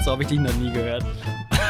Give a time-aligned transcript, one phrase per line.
[0.00, 1.04] so habe ich dich noch nie gehört.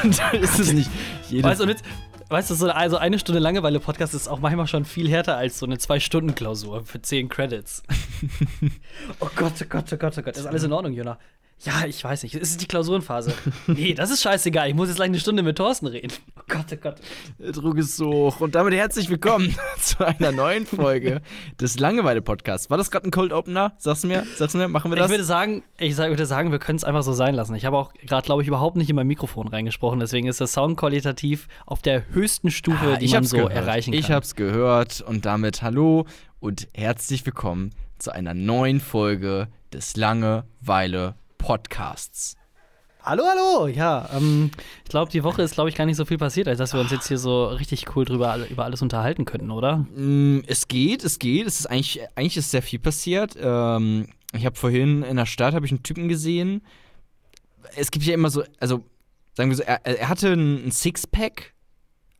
[0.32, 0.90] Ist es nicht
[1.28, 1.84] jedes Weißt du, jetzt,
[2.28, 5.58] weißt du, so eine, also eine Stunde Langeweile-Podcast ist auch manchmal schon viel härter als
[5.58, 7.82] so eine Zwei-Stunden-Klausur für 10 Credits.
[9.20, 10.36] oh Gott, oh Gott, oh Gott, oh Gott.
[10.36, 11.18] Ist alles in Ordnung, Jona?
[11.64, 12.34] Ja, ich weiß nicht.
[12.34, 13.32] Es ist die Klausurenphase.
[13.68, 14.68] nee, das ist scheißegal.
[14.68, 16.12] Ich muss jetzt gleich eine Stunde mit Thorsten reden.
[16.34, 16.96] Oh Gott, oh Gott.
[17.38, 18.40] Der Druck ist so hoch.
[18.40, 21.22] Und damit herzlich willkommen zu einer neuen Folge
[21.60, 22.68] des Langeweile-Podcasts.
[22.68, 23.72] War das gerade ein Cold Opener?
[23.78, 24.26] Sagst du mir?
[24.36, 25.06] Sagst du mir, machen wir das?
[25.06, 27.54] Ich würde sagen, ich würde sagen, wir können es einfach so sein lassen.
[27.54, 30.00] Ich habe auch gerade, glaube ich, überhaupt nicht in mein Mikrofon reingesprochen.
[30.00, 33.52] Deswegen ist das Sound qualitativ auf der höchsten Stufe, Ah, die ich man so gehört.
[33.54, 34.00] erreichen kann.
[34.00, 36.06] Ich hab's gehört und damit hallo
[36.40, 42.36] und herzlich willkommen zu einer neuen Folge des Langeweile Podcasts.
[43.02, 43.66] Hallo, hallo.
[43.66, 44.52] Ja, ähm,
[44.84, 46.80] ich glaube, die Woche ist, glaube ich, gar nicht so viel passiert, als dass wir
[46.80, 49.78] uns jetzt hier so richtig cool drüber über alles unterhalten könnten, oder?
[49.96, 51.48] Mm, Es geht, es geht.
[51.48, 53.36] Es ist eigentlich, eigentlich ist sehr viel passiert.
[53.40, 56.62] Ähm, ich habe vorhin in der Stadt habe ich einen Typen gesehen.
[57.74, 58.84] Es gibt ja immer so, also
[59.34, 61.54] sagen wir so, er, er hatte ein Sixpack.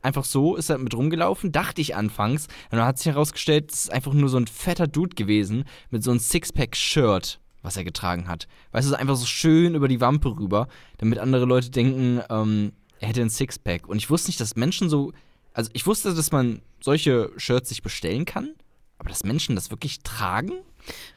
[0.01, 2.47] Einfach so ist er mit rumgelaufen, dachte ich anfangs.
[2.71, 6.03] Und dann hat sich herausgestellt, es ist einfach nur so ein fetter Dude gewesen mit
[6.03, 8.47] so einem Sixpack-Shirt, was er getragen hat.
[8.71, 10.67] Weißt du, so einfach so schön über die Wampe rüber,
[10.99, 13.87] damit andere Leute denken, ähm, er hätte ein Sixpack.
[13.87, 15.11] Und ich wusste nicht, dass Menschen so.
[15.53, 18.49] Also ich wusste, dass man solche Shirts sich bestellen kann,
[18.97, 20.53] aber dass Menschen das wirklich tragen?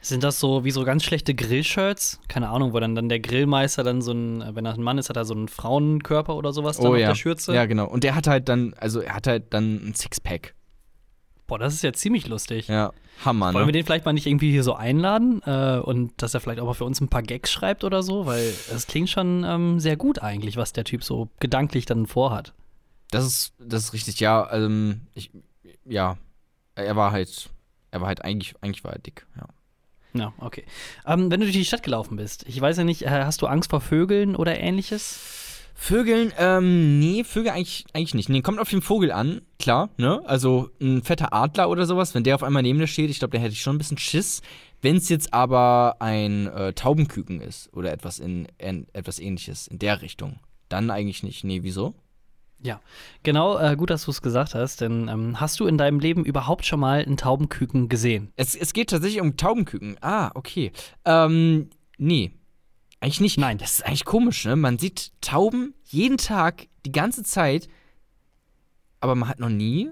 [0.01, 2.19] Sind das so wie so ganz schlechte Grillshirts?
[2.27, 5.09] Keine Ahnung, wo dann, dann der Grillmeister dann so ein, wenn er ein Mann ist,
[5.09, 7.09] hat er so einen Frauenkörper oder sowas dann auf Oh ja.
[7.09, 7.53] der Schürze.
[7.53, 7.87] Ja, genau.
[7.87, 10.53] Und der hat halt dann, also er hat halt dann ein Sixpack.
[11.47, 12.67] Boah, das ist ja ziemlich lustig.
[12.67, 12.91] Ja,
[13.23, 13.71] Hammer, Wollen wir ne?
[13.71, 16.73] den vielleicht mal nicht irgendwie hier so einladen äh, und dass er vielleicht auch mal
[16.73, 18.25] für uns ein paar Gags schreibt oder so?
[18.25, 22.53] Weil das klingt schon ähm, sehr gut eigentlich, was der Typ so gedanklich dann vorhat.
[23.09, 25.31] Das ist, das ist richtig, ja, ähm, ich,
[25.85, 26.17] ja,
[26.75, 27.49] er war halt,
[27.91, 29.47] er war halt eigentlich, eigentlich war er dick, ja.
[30.13, 30.63] Ja, okay.
[31.05, 33.47] Ähm, wenn du durch die Stadt gelaufen bist, ich weiß ja nicht, äh, hast du
[33.47, 35.19] Angst vor Vögeln oder ähnliches?
[35.79, 38.29] Vögeln, ähm, nee, Vögel eigentlich, eigentlich nicht.
[38.29, 40.21] Nee, kommt auf den Vogel an, klar, ne?
[40.25, 43.37] Also ein fetter Adler oder sowas, wenn der auf einmal neben dir steht, ich glaube,
[43.37, 44.41] da hätte ich schon ein bisschen Schiss.
[44.81, 49.77] Wenn es jetzt aber ein äh, Taubenküken ist oder etwas in, in etwas ähnliches in
[49.77, 51.43] der Richtung, dann eigentlich nicht.
[51.43, 51.93] Nee, wieso?
[52.59, 52.81] Ja,
[53.21, 56.25] genau, äh, gut, dass du es gesagt hast, denn ähm, hast du in deinem Leben
[56.25, 58.33] überhaupt schon mal einen Taubenküken gesehen?
[58.35, 59.97] Es, es geht tatsächlich um Taubenküken.
[60.01, 60.71] Ah, okay.
[61.05, 62.31] Ähm, nee.
[62.99, 63.37] Eigentlich nicht.
[63.37, 63.57] Nein.
[63.57, 64.55] Das ist eigentlich komisch, ne?
[64.55, 67.67] Man sieht Tauben jeden Tag, die ganze Zeit,
[68.99, 69.91] aber man hat noch nie.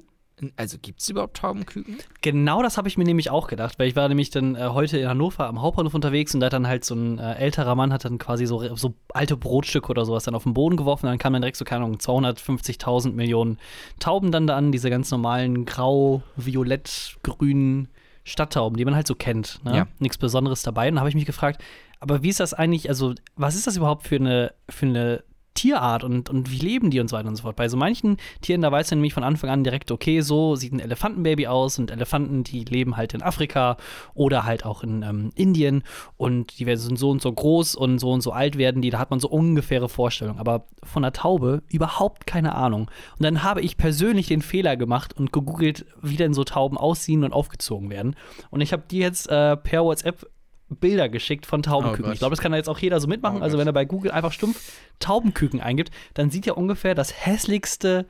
[0.57, 1.97] Also gibt es überhaupt Taubenküken?
[2.21, 4.97] Genau das habe ich mir nämlich auch gedacht, weil ich war nämlich dann äh, heute
[4.97, 7.93] in Hannover am Hauptbahnhof unterwegs und da hat dann halt so ein äh, älterer Mann
[7.93, 11.05] hat dann quasi so, so alte Brotstücke oder sowas dann auf den Boden geworfen.
[11.05, 13.59] Dann kamen dann direkt so, keine Ahnung, 250.000 Millionen
[13.99, 17.87] Tauben dann da an, diese ganz normalen grau, violett, grünen
[18.25, 19.63] Stadttauben, die man halt so kennt.
[19.63, 19.77] Ne?
[19.77, 19.87] Ja.
[19.99, 20.89] Nichts Besonderes dabei.
[20.89, 21.63] Und dann habe ich mich gefragt,
[21.99, 25.23] aber wie ist das eigentlich, also was ist das überhaupt für eine, für eine
[25.55, 27.55] Tierart und, und wie leben die und so weiter und so fort.
[27.55, 30.73] Bei so manchen Tieren, da weißt du nämlich von Anfang an direkt, okay, so sieht
[30.73, 33.77] ein Elefantenbaby aus und Elefanten, die leben halt in Afrika
[34.13, 35.83] oder halt auch in ähm, Indien
[36.17, 38.99] und die werden so und so groß und so und so alt werden die, da
[38.99, 40.39] hat man so ungefähre Vorstellungen.
[40.39, 42.91] Aber von der Taube überhaupt keine Ahnung.
[43.17, 47.23] Und dann habe ich persönlich den Fehler gemacht und gegoogelt, wie denn so Tauben aussehen
[47.23, 48.15] und aufgezogen werden.
[48.51, 50.29] Und ich habe die jetzt äh, per WhatsApp
[50.69, 52.09] Bilder geschickt von Taubenküken.
[52.09, 53.39] Oh ich glaube, das kann da jetzt auch jeder so mitmachen.
[53.39, 53.61] Oh also, Gott.
[53.61, 58.07] wenn er bei Google einfach stumpf Taubenküken eingibt, dann sieht er ungefähr das hässlichste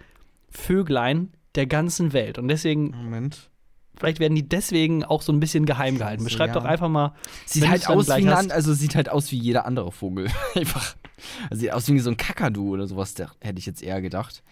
[0.50, 2.38] Vöglein der ganzen Welt.
[2.38, 3.50] Und deswegen, Moment.
[3.98, 6.24] vielleicht werden die deswegen auch so ein bisschen geheim gehalten.
[6.24, 6.54] Beschreib ja.
[6.54, 7.14] doch einfach mal.
[7.46, 10.28] Sieht wenn halt aus wie ein, also sieht halt aus wie jeder andere Vogel.
[10.56, 10.96] Einfach.
[11.50, 14.44] Also sieht aus wie so ein Kakadu oder sowas, der, hätte ich jetzt eher gedacht.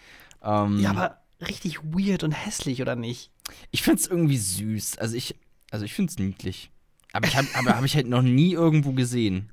[0.43, 3.31] Ähm, Ja, aber richtig weird und hässlich, oder nicht?
[3.71, 4.97] ich finde es irgendwie süß.
[4.97, 5.35] Also ich,
[5.71, 6.71] also ich finde es niedlich.
[7.13, 9.49] Aber ich habe hab ich halt noch nie irgendwo gesehen.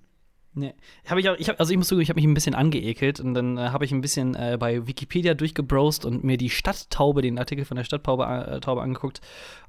[0.53, 0.75] Nee.
[1.07, 3.21] Hab ich auch, ich hab, also ich muss zugeben, ich habe mich ein bisschen angeekelt
[3.21, 7.23] und dann äh, habe ich ein bisschen äh, bei Wikipedia durchgebrost und mir die Stadttaube,
[7.23, 9.21] den Artikel von der Stadttaube äh, Taube angeguckt.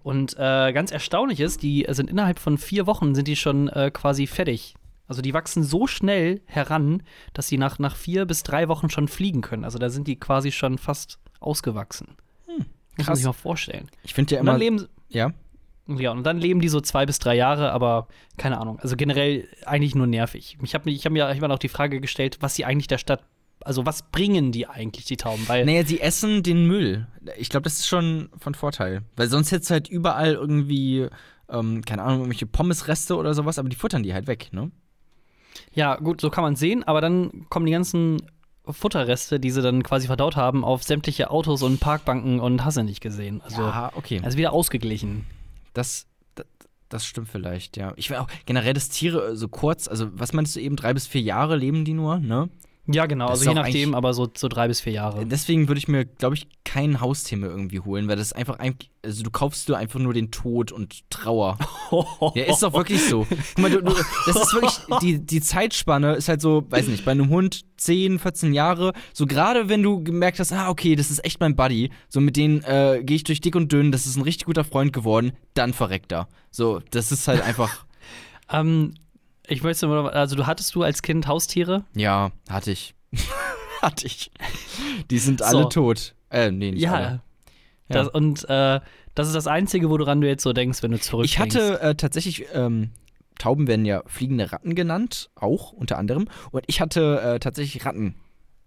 [0.01, 3.91] Und äh, ganz erstaunlich ist, die sind innerhalb von vier Wochen sind die schon äh,
[3.93, 4.73] quasi fertig.
[5.07, 7.03] Also die wachsen so schnell heran,
[7.33, 9.65] dass sie nach, nach vier bis drei Wochen schon fliegen können.
[9.65, 12.15] Also da sind die quasi schon fast ausgewachsen.
[12.47, 12.57] Muss
[12.97, 13.17] man krass.
[13.19, 13.89] sich mal vorstellen.
[14.03, 14.77] Ich finde ja Und dann immer.
[14.77, 15.31] leben, Ja.
[15.99, 18.07] Ja, und dann leben die so zwei bis drei Jahre, aber
[18.37, 18.79] keine Ahnung.
[18.79, 20.57] Also generell eigentlich nur nervig.
[20.61, 23.23] Ich habe ich hab mir mir auch die Frage gestellt, was sie eigentlich der Stadt,
[23.61, 25.47] also was bringen die eigentlich, die Tauben?
[25.47, 27.07] Weil, Naja, sie essen den Müll.
[27.37, 29.03] Ich glaube, das ist schon von Vorteil.
[29.15, 31.07] Weil sonst hättest du halt überall irgendwie,
[31.49, 34.71] ähm, keine Ahnung, irgendwelche Pommesreste oder sowas, aber die futtern die halt weg, ne?
[35.73, 38.21] ja, gut, so kann man sehen, aber dann kommen die ganzen
[38.65, 42.83] Futterreste, die sie dann quasi verdaut haben, auf sämtliche Autos und Parkbanken und hast du
[42.83, 43.41] nicht gesehen.
[43.41, 44.21] Also, ja, okay.
[44.23, 45.25] also wieder ausgeglichen.
[45.73, 46.07] Das,
[46.89, 47.93] das, stimmt vielleicht, ja.
[47.95, 51.07] Ich will auch generell, dass Tiere so kurz, also was meinst du eben, drei bis
[51.07, 52.49] vier Jahre leben die nur, ne?
[52.87, 53.27] Ja, genau.
[53.27, 55.25] Das Also ist je nachdem, aber so, so drei bis vier Jahre.
[55.25, 58.75] Deswegen würde ich mir, glaube ich, kein Haustier mehr irgendwie holen, weil das einfach, ein-
[59.05, 61.57] also du kaufst du einfach nur den Tod und Trauer.
[62.35, 63.27] Ja, ist doch wirklich so.
[63.55, 63.93] Guck mal, du, du,
[64.25, 68.17] das ist wirklich, die, die Zeitspanne ist halt so, weiß nicht, bei einem Hund 10,
[68.19, 71.91] 14 Jahre, so gerade wenn du gemerkt hast, ah, okay, das ist echt mein Buddy,
[72.07, 74.63] so mit denen äh, gehe ich durch dick und dünn, das ist ein richtig guter
[74.63, 76.29] Freund geworden, dann verreckt er.
[76.49, 77.85] So, das ist halt einfach,
[78.53, 78.95] Ähm,
[79.51, 81.83] ich möchte mal, also du hattest du als Kind Haustiere?
[81.93, 82.95] ja, hatte ich.
[83.81, 84.31] hatte ich.
[85.09, 85.69] Die sind alle So.
[85.69, 86.15] tot.
[86.29, 87.03] Äh, nee, nicht alle.
[87.05, 87.21] Ja.
[87.89, 88.79] Das, und äh,
[89.15, 91.33] das ist das Einzige, woran du jetzt so denkst, wenn du zurückdenkst.
[91.33, 92.91] Ich hatte äh, tatsächlich, ähm,
[93.37, 96.27] Tauben werden ja fliegende Ratten genannt, auch unter anderem.
[96.51, 98.15] Und ich hatte äh, tatsächlich Ratten.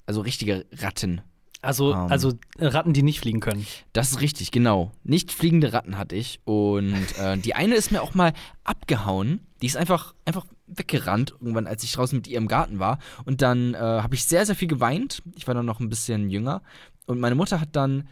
[0.04, 1.22] Also richtige Ratten.
[1.62, 3.66] also, ähm, also Ratten, die nicht fliegen können.
[3.94, 4.92] Das ist richtig, genau.
[5.04, 6.40] Nicht fliegende Ratten hatte ich.
[6.44, 8.34] Und äh, die eine ist mir auch mal
[8.64, 9.46] abgehauen.
[9.64, 12.98] Die ist einfach, einfach weggerannt, irgendwann, als ich draußen mit ihr im Garten war.
[13.24, 15.22] Und dann äh, habe ich sehr, sehr viel geweint.
[15.36, 16.60] Ich war dann noch ein bisschen jünger.
[17.06, 18.06] Und meine Mutter hat dann,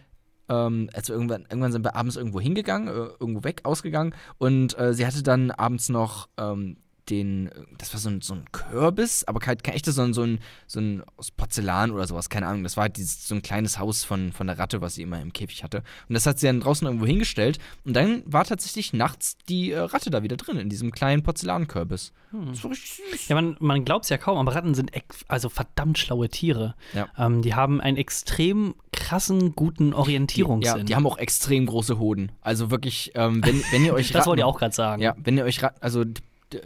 [0.49, 4.14] ähm, also irgendwann, irgendwann sind wir abends irgendwo hingegangen, äh, irgendwo weg, ausgegangen.
[4.38, 6.78] Und äh, sie hatte dann abends noch ähm,
[7.12, 10.38] den, das war so ein, so ein Kürbis, aber kein, kein echtes, sondern so ein,
[10.67, 12.62] so ein aus Porzellan oder sowas, keine Ahnung.
[12.62, 15.20] Das war halt dieses, so ein kleines Haus von, von der Ratte, was sie immer
[15.20, 15.82] im Käfig hatte.
[16.09, 17.59] Und das hat sie dann draußen irgendwo hingestellt.
[17.85, 22.12] Und dann war tatsächlich nachts die äh, Ratte da wieder drin, in diesem kleinen Porzellankürbis.
[22.32, 23.29] Das war richtig süß.
[23.29, 24.91] Ja, man, man glaubt es ja kaum, aber Ratten sind
[25.29, 26.75] also verdammt schlaue Tiere.
[26.94, 27.08] Ja.
[27.19, 30.79] Ähm, die haben einen extrem krassen, guten Die, Orientierungssinn.
[30.79, 32.32] ja, die haben auch extrem große Hoden.
[32.41, 35.03] Also wirklich, ähm, wenn, wenn ihr euch das Ratten, wollte ich auch gerade sagen.
[35.03, 36.05] Ja, wenn ihr euch Ratten, also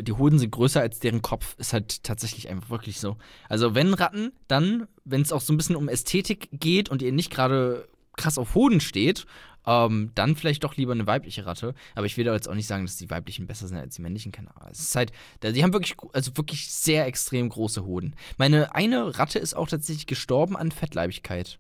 [0.01, 3.17] die Hoden sind größer als deren Kopf, ist halt tatsächlich einfach wirklich so.
[3.49, 7.13] Also wenn Ratten, dann, wenn es auch so ein bisschen um Ästhetik geht und ihr
[7.13, 9.27] nicht gerade krass auf Hoden steht,
[9.67, 11.75] ähm, dann vielleicht doch lieber eine weibliche Ratte.
[11.95, 14.03] Aber ich will da jetzt auch nicht sagen, dass die weiblichen besser sind als die
[14.03, 14.33] männlichen.
[14.33, 14.71] Keine Ahnung.
[14.71, 15.13] Es ist halt,
[15.43, 18.15] die haben wirklich, also wirklich sehr extrem große Hoden.
[18.39, 21.59] Meine eine Ratte ist auch tatsächlich gestorben an Fettleibigkeit.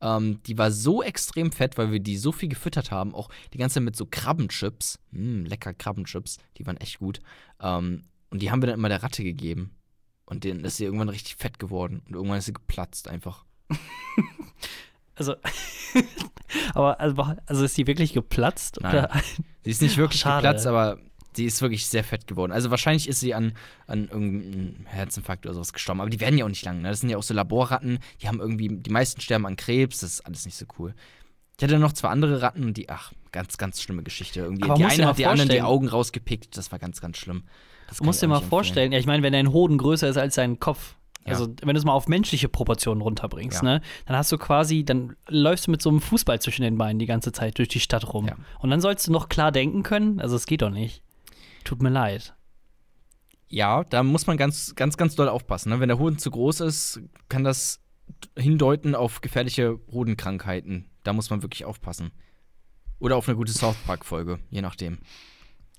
[0.00, 3.58] Ähm, die war so extrem fett, weil wir die so viel gefüttert haben, auch die
[3.58, 4.98] ganze Zeit mit so Krabbenchips.
[5.10, 7.20] Mm, lecker Krabbenchips, die waren echt gut.
[7.60, 9.70] Ähm, und die haben wir dann immer der Ratte gegeben.
[10.26, 12.02] Und dann ist sie irgendwann richtig fett geworden.
[12.06, 13.44] Und irgendwann ist sie geplatzt einfach.
[15.18, 15.34] Also,
[16.74, 18.78] aber also, also ist die wirklich geplatzt?
[18.82, 18.94] Nein.
[18.94, 19.10] Oder?
[19.64, 20.42] Sie ist nicht wirklich Schade.
[20.42, 20.98] geplatzt, aber
[21.36, 22.52] sie ist wirklich sehr fett geworden.
[22.52, 23.52] Also wahrscheinlich ist sie an,
[23.86, 26.00] an irgendeinem Herzinfarkt oder sowas gestorben.
[26.00, 26.82] Aber die werden ja auch nicht lang.
[26.82, 26.88] Ne?
[26.88, 27.98] Das sind ja auch so Laborratten.
[28.22, 30.00] Die haben irgendwie, die meisten sterben an Krebs.
[30.00, 30.94] Das ist alles nicht so cool.
[31.58, 34.40] Ich hatte noch zwei andere Ratten und die, ach, ganz, ganz schlimme Geschichte.
[34.40, 34.64] Irgendwie.
[34.64, 36.56] Aber die eine hat die anderen die Augen rausgepickt.
[36.56, 37.44] Das war ganz, ganz schlimm.
[37.88, 40.58] Das musst dir mal vorstellen, ja, ich meine, wenn dein Hoden größer ist als dein
[40.58, 43.68] Kopf, also wenn du es mal auf menschliche Proportionen runterbringst, Ja.
[43.78, 46.98] ne, dann hast du quasi, dann läufst du mit so einem Fußball zwischen den Beinen
[46.98, 48.26] die ganze Zeit durch die Stadt rum.
[48.26, 48.36] Ja.
[48.60, 51.02] Und dann sollst du noch klar denken können, also es geht doch nicht.
[51.66, 52.32] Tut mir leid.
[53.48, 55.70] Ja, da muss man ganz, ganz, ganz doll aufpassen.
[55.70, 55.80] Ne?
[55.80, 57.80] Wenn der Hoden zu groß ist, kann das
[58.38, 60.86] hindeuten auf gefährliche Hodenkrankheiten.
[61.02, 62.12] Da muss man wirklich aufpassen.
[63.00, 64.98] Oder auf eine gute South Park-Folge, je nachdem.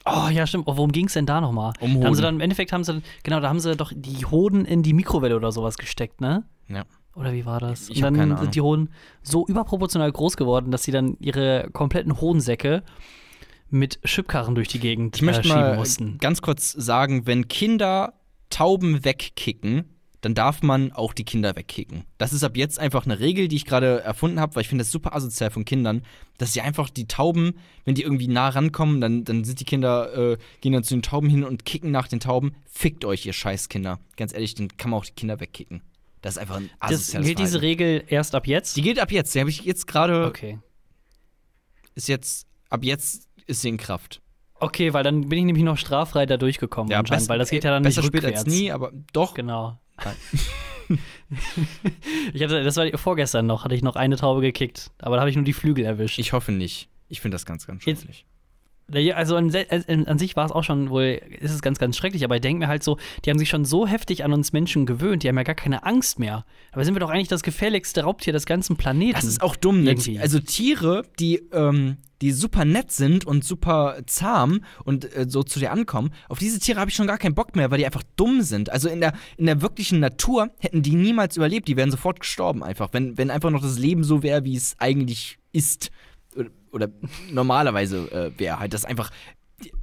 [0.05, 0.67] Oh ja, stimmt.
[0.67, 1.71] Oh, worum ging es denn da nochmal?
[1.79, 2.21] Um Da haben sie Hoden.
[2.23, 5.37] dann, im Endeffekt haben sie, genau, da haben sie doch die Hoden in die Mikrowelle
[5.37, 6.43] oder sowas gesteckt, ne?
[6.67, 6.83] Ja.
[7.15, 7.89] Oder wie war das?
[7.89, 8.89] Ich Und dann sind die Hoden
[9.23, 12.83] so überproportional groß geworden, dass sie dann ihre kompletten Hodensäcke
[13.69, 16.17] mit Schubkarren durch die Gegend Ich möchte äh, schieben mal mussten.
[16.19, 18.13] ganz kurz sagen, wenn Kinder
[18.49, 19.85] Tauben wegkicken,
[20.21, 22.05] dann darf man auch die Kinder wegkicken.
[22.17, 24.83] Das ist ab jetzt einfach eine Regel, die ich gerade erfunden habe, weil ich finde
[24.83, 26.03] das super asozial von Kindern,
[26.37, 27.53] dass sie einfach die Tauben,
[27.85, 31.03] wenn die irgendwie nah rankommen, dann, dann sind die Kinder, äh, gehen dann zu den
[31.03, 32.55] Tauben hin und kicken nach den Tauben.
[32.65, 33.99] Fickt euch, ihr Scheißkinder.
[34.15, 35.81] Ganz ehrlich, dann kann man auch die Kinder wegkicken.
[36.21, 37.81] Das ist einfach ein Das asoziales gilt diese Verhalten.
[37.81, 38.75] Regel erst ab jetzt?
[38.75, 39.35] Die gilt ab jetzt.
[39.35, 40.57] Die habe ich jetzt gerade, okay.
[41.93, 44.21] ist jetzt, ab jetzt ist sie in Kraft.
[44.59, 47.63] Okay, weil dann bin ich nämlich noch straffrei da durchgekommen anscheinend, bess- weil das geht
[47.63, 48.45] ja dann besser nicht spät rückwärts.
[48.45, 49.33] als nie, aber doch.
[49.33, 49.79] Genau.
[52.33, 55.29] Ich hatte, das war vorgestern noch, hatte ich noch eine Taube gekickt, aber da habe
[55.29, 56.17] ich nur die Flügel erwischt.
[56.19, 56.89] Ich hoffe nicht.
[57.09, 58.25] Ich finde das ganz, ganz schrecklich.
[58.89, 62.35] Also an, an, sich war es auch schon wohl, ist es ganz, ganz schrecklich, aber
[62.35, 65.23] ich denke mir halt so, die haben sich schon so heftig an uns Menschen gewöhnt,
[65.23, 66.45] die haben ja gar keine Angst mehr.
[66.71, 69.13] Aber sind wir doch eigentlich das gefährlichste Raubtier des ganzen Planeten.
[69.13, 69.95] Das ist auch dumm, ne?
[70.21, 75.59] Also Tiere, die, ähm, die super nett sind und super zahm und äh, so zu
[75.59, 78.03] dir ankommen, auf diese Tiere habe ich schon gar keinen Bock mehr, weil die einfach
[78.15, 78.69] dumm sind.
[78.69, 82.63] Also in der, in der wirklichen Natur hätten die niemals überlebt, die wären sofort gestorben
[82.63, 85.91] einfach, wenn, wenn einfach noch das Leben so wäre, wie es eigentlich ist.
[86.71, 86.89] Oder,
[87.31, 89.11] normalerweise äh, wäre halt das einfach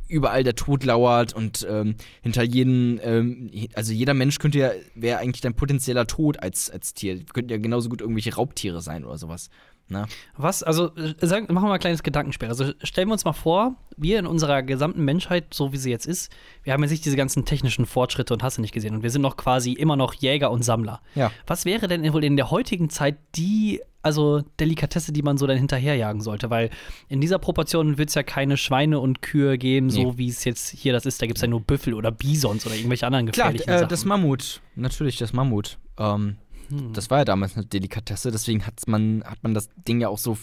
[0.09, 5.19] überall der Tod lauert und ähm, hinter jedem, ähm, also jeder Mensch könnte ja, wäre
[5.19, 7.25] eigentlich dein potenzieller Tod als, als Tier.
[7.25, 9.49] Könnten ja genauso gut irgendwelche Raubtiere sein oder sowas.
[9.89, 10.07] Ne?
[10.37, 12.49] Was, also äh, sagen, machen wir mal ein kleines Gedankenspiel.
[12.49, 16.07] Also stellen wir uns mal vor, wir in unserer gesamten Menschheit, so wie sie jetzt
[16.07, 18.95] ist, wir haben jetzt nicht diese ganzen technischen Fortschritte und hast du nicht gesehen.
[18.97, 21.01] Und wir sind noch quasi immer noch Jäger und Sammler.
[21.15, 21.31] Ja.
[21.47, 25.59] Was wäre denn wohl in der heutigen Zeit die, also Delikatesse, die man so dann
[25.59, 26.49] hinterherjagen sollte?
[26.49, 26.71] Weil
[27.11, 30.13] in dieser Proportion wird es ja keine Schweine und Kühe geben, so Nee.
[30.17, 31.21] wie es jetzt hier das ist.
[31.21, 33.91] Da gibt es ja nur Büffel oder Bisons oder irgendwelche anderen Klar, gefährlichen äh, Sachen.
[33.91, 34.63] das Mammut.
[34.77, 35.79] Natürlich das Mammut.
[35.99, 36.37] Ähm,
[36.69, 36.93] Hm.
[36.93, 40.19] Das war ja damals eine Delikatesse, deswegen hat's man, hat man das Ding ja auch
[40.19, 40.37] so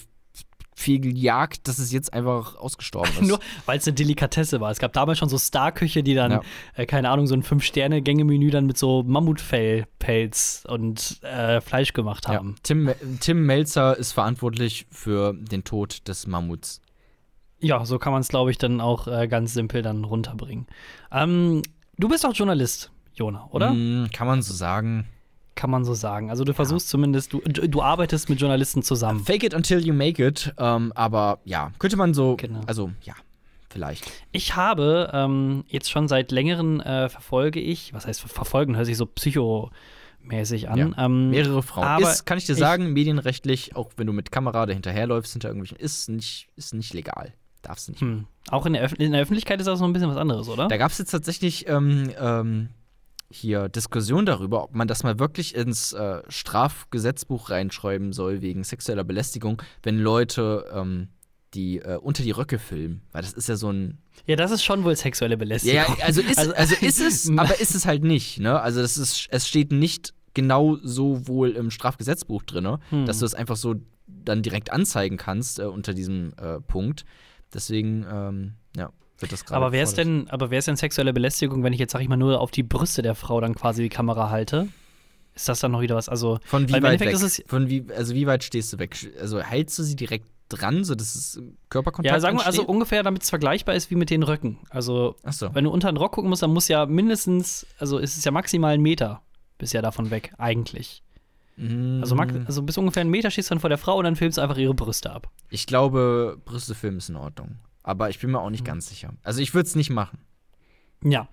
[0.74, 3.28] viel gejagt, dass es jetzt einfach ausgestorben ist.
[3.28, 4.72] Nur weil es eine Delikatesse war.
[4.72, 6.42] Es gab damals schon so Starküche, die dann, Ja.
[6.76, 12.36] äh, keine Ahnung, so ein Fünf-Sterne-Gänge-Menü dann mit so Mammutfellpelz und äh, Fleisch gemacht ja.
[12.36, 12.56] haben.
[12.64, 16.82] Tim, Tim Melzer ist verantwortlich für den Tod des Mammuts.
[17.60, 20.66] Ja, so kann man es, glaube ich, dann auch äh, ganz simpel dann runterbringen.
[21.12, 21.62] Ähm,
[21.98, 23.72] du bist auch Journalist, Jona, oder?
[23.72, 25.06] Mm, kann man so sagen.
[25.56, 26.30] Kann man so sagen.
[26.30, 29.20] Also du versuchst zumindest, du, du arbeitest mit Journalisten zusammen.
[29.26, 30.54] Fake it until you make it.
[30.58, 32.38] Ähm, aber ja, könnte man so.
[32.38, 32.62] Genau.
[32.68, 33.14] Also, ja,
[33.70, 34.10] vielleicht.
[34.32, 38.86] Ich habe ähm, jetzt schon seit längerem äh, verfolge ich, was heißt ver- verfolgen, hört
[38.86, 40.78] sich so psychomäßig an.
[40.78, 41.06] Ja.
[41.06, 41.84] Ähm, Mehrere Frauen.
[41.86, 45.50] aber ist, kann ich dir ich- sagen, medienrechtlich, auch wenn du mit Kamera dahinterherläufst hinter
[45.50, 47.34] irgendwelchen, ist nicht, ist nicht legal.
[47.62, 48.02] Darfst du nicht.
[48.02, 50.68] hm, auch in der, in der Öffentlichkeit ist das noch ein bisschen was anderes, oder?
[50.68, 52.70] Da gab es jetzt tatsächlich ähm, ähm,
[53.32, 59.04] hier Diskussion darüber, ob man das mal wirklich ins äh, Strafgesetzbuch reinschreiben soll wegen sexueller
[59.04, 61.08] Belästigung, wenn Leute ähm,
[61.54, 63.02] die äh, unter die Röcke filmen.
[63.12, 63.98] Weil das ist ja so ein.
[64.26, 65.76] Ja, das ist schon wohl sexuelle Belästigung.
[65.78, 68.40] Ja, also ist, Also- also, ist es, aber ist es halt nicht.
[68.40, 68.60] Ne?
[68.60, 73.06] Also das ist, es steht nicht genau so wohl im Strafgesetzbuch drin, Hm.
[73.06, 73.76] dass du es einfach so
[74.08, 77.06] dann direkt anzeigen kannst äh, unter diesem äh, Punkt.
[77.54, 78.92] Deswegen, ähm, ja,
[79.22, 79.58] wird das gerade.
[79.58, 80.28] aber wer ist gefordert.
[80.28, 82.64] denn, aber ist denn sexuelle Belästigung, wenn ich jetzt, sag ich mal, nur auf die
[82.64, 84.68] Brüste der Frau dann quasi die Kamera halte?
[85.34, 86.10] Ist das dann noch wieder was?
[86.10, 87.12] Also, Von wie weit weg?
[87.14, 88.98] ist es- Von wie, also wie weit stehst du weg?
[89.20, 92.68] Also hältst du sie direkt dran, sodass es Körperkontakt ja, sagen wir also entsteht?
[92.76, 94.60] ungefähr, damit es vergleichbar ist wie mit den Röcken.
[94.70, 95.56] Also, Achso.
[95.56, 98.32] wenn du unter den Rock gucken musst, dann muss ja mindestens, also ist es ja
[98.32, 99.22] maximal ein Meter
[99.58, 101.04] bisher davon weg, eigentlich.
[102.02, 102.44] Also, max- Mhm.
[102.48, 104.42] also bis ungefähr einen Meter stehst du dann vor der Frau und dann filmst du
[104.42, 105.30] einfach ihre Brüste ab.
[105.50, 107.60] Ich glaube, Brüstefilm ist in Ordnung.
[107.84, 108.52] Aber ich bin mir auch Mhm.
[108.52, 109.14] nicht ganz sicher.
[109.24, 110.20] Also ich würde es nicht machen.
[111.04, 111.28] Ja.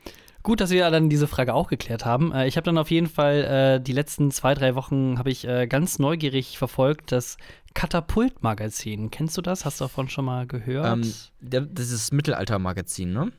[0.44, 2.32] Gut, dass wir dann diese Frage auch geklärt haben.
[2.32, 3.44] Äh, ich habe dann auf jeden Fall
[3.78, 7.36] äh, die letzten zwei, drei Wochen habe ich äh, ganz neugierig verfolgt das
[7.74, 9.10] Katapult-Magazin.
[9.10, 9.64] Kennst du das?
[9.64, 10.86] Hast du davon schon mal gehört?
[10.86, 13.32] Ähm, das ist Mittelalter-Magazin, ne?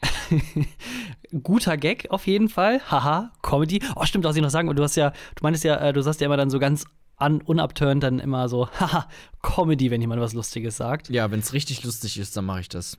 [1.42, 2.80] Guter Gag auf jeden Fall.
[2.90, 3.80] Haha, Comedy.
[3.96, 4.74] Oh, stimmt, was ich noch sagen.
[4.74, 6.84] Du hast ja, du meinst ja, äh, du sagst ja immer dann so ganz
[7.20, 9.08] un unabturnt dann immer so, haha,
[9.42, 11.08] Comedy, wenn jemand was Lustiges sagt.
[11.10, 12.98] Ja, wenn es richtig lustig ist, dann mache ich das.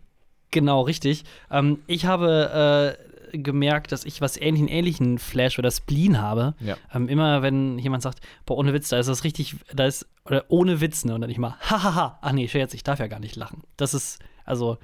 [0.52, 1.26] Genau, richtig.
[1.52, 2.98] Ähm, ich habe
[3.34, 6.56] äh, gemerkt, dass ich was ähnlichen, ähnlichen Flash oder Spleen habe.
[6.60, 6.76] Ja.
[6.94, 10.46] Ähm, immer wenn jemand sagt, boah, ohne Witz, da ist das richtig, da ist, oder
[10.48, 11.14] ohne Witz, ne?
[11.14, 13.62] Und dann nicht mal, hahaha, ach nee, Scherz, ich darf ja gar nicht lachen.
[13.78, 14.78] Das ist, also,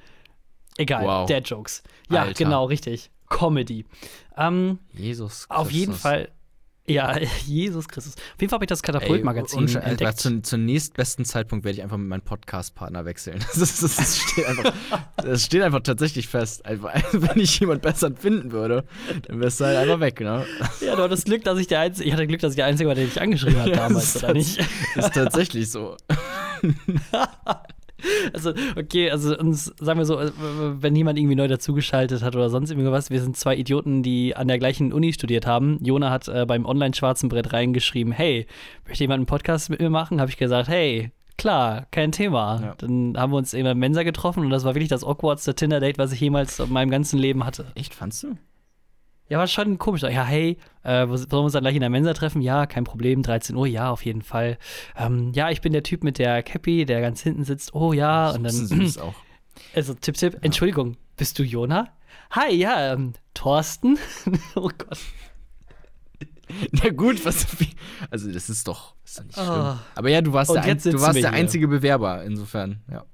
[0.77, 1.27] egal, Wow.
[1.27, 1.81] Dad Jokes.
[2.09, 2.43] Ja, Alter.
[2.43, 3.09] genau, richtig.
[3.27, 3.85] Comedy.
[4.37, 5.49] Ähm, Jesus Christus.
[5.49, 6.29] auf jeden Fall,
[6.87, 8.15] ja, Jesus Christus.
[8.15, 10.19] Auf jeden Fall habe ich das Katapult-Magazin und- entdeckt.
[10.19, 13.39] Zum, zum nächstbesten Zeitpunkt werde ich einfach mit meinem Podcast-Partner wechseln.
[13.55, 14.73] Das, ist, das, steht einfach,
[15.17, 16.65] das steht einfach tatsächlich fest.
[16.65, 18.83] Einfach, wenn ich jemand besseren finden würde,
[19.27, 20.45] dann wärst du halt einfach weg, ne?
[20.81, 22.87] ja, du hattest Glück, dass ich der Einzige, ich hatte Glück, dass ich der Einzige
[22.87, 24.59] war, der dich angeschrieben hat Ja, damals, das oder nicht?
[24.95, 25.95] Ist tatsächlich so.
[28.33, 32.49] Also, okay, also uns, sagen wir so, äh, wenn jemand irgendwie neu dazugeschaltet hat oder
[32.49, 35.79] sonst irgendwas, wir sind zwei Idioten, die an der gleichen Uni studiert haben.
[35.83, 38.47] Jona hat äh, beim Online-Schwarzen Brett reingeschrieben, hey,
[38.87, 40.19] möchte jemand einen Podcast mit mir machen?
[40.19, 42.61] Habe ich gesagt, hey, klar, kein Thema.
[42.61, 42.75] Ja.
[42.77, 45.97] Dann haben wir uns in der Mensa getroffen und das war wirklich das awkwardste Tinder-Date,
[45.97, 47.67] was ich jemals in meinem ganzen Leben hatte.
[47.75, 48.35] Echt, fandst du?
[49.27, 50.03] Ja, war schon komisch.
[50.03, 52.41] Ja, hey, äh, sollen wir uns dann gleich in der Mensa treffen?
[52.41, 53.23] Ja, kein Problem.
[53.23, 54.57] 13 Uhr, ja, auf jeden Fall.
[54.95, 57.73] Ähm, ja, ich bin der Typ mit der Cappy, der ganz hinten sitzt.
[57.73, 58.51] Oh ja, und dann.
[58.51, 59.15] süß auch.
[59.73, 61.87] Also, Tipp, Tipp, Entschuldigung, bist du Jona?
[62.31, 63.97] Hi, ja, ähm, Thorsten?
[64.55, 64.99] oh Gott.
[66.71, 67.47] Na gut, was.
[68.11, 69.49] Also, das ist doch, ist doch nicht schlimm.
[69.49, 69.79] Ah.
[69.95, 73.05] Aber ja, du warst, der, ein, du warst der einzige Bewerber, insofern, ja.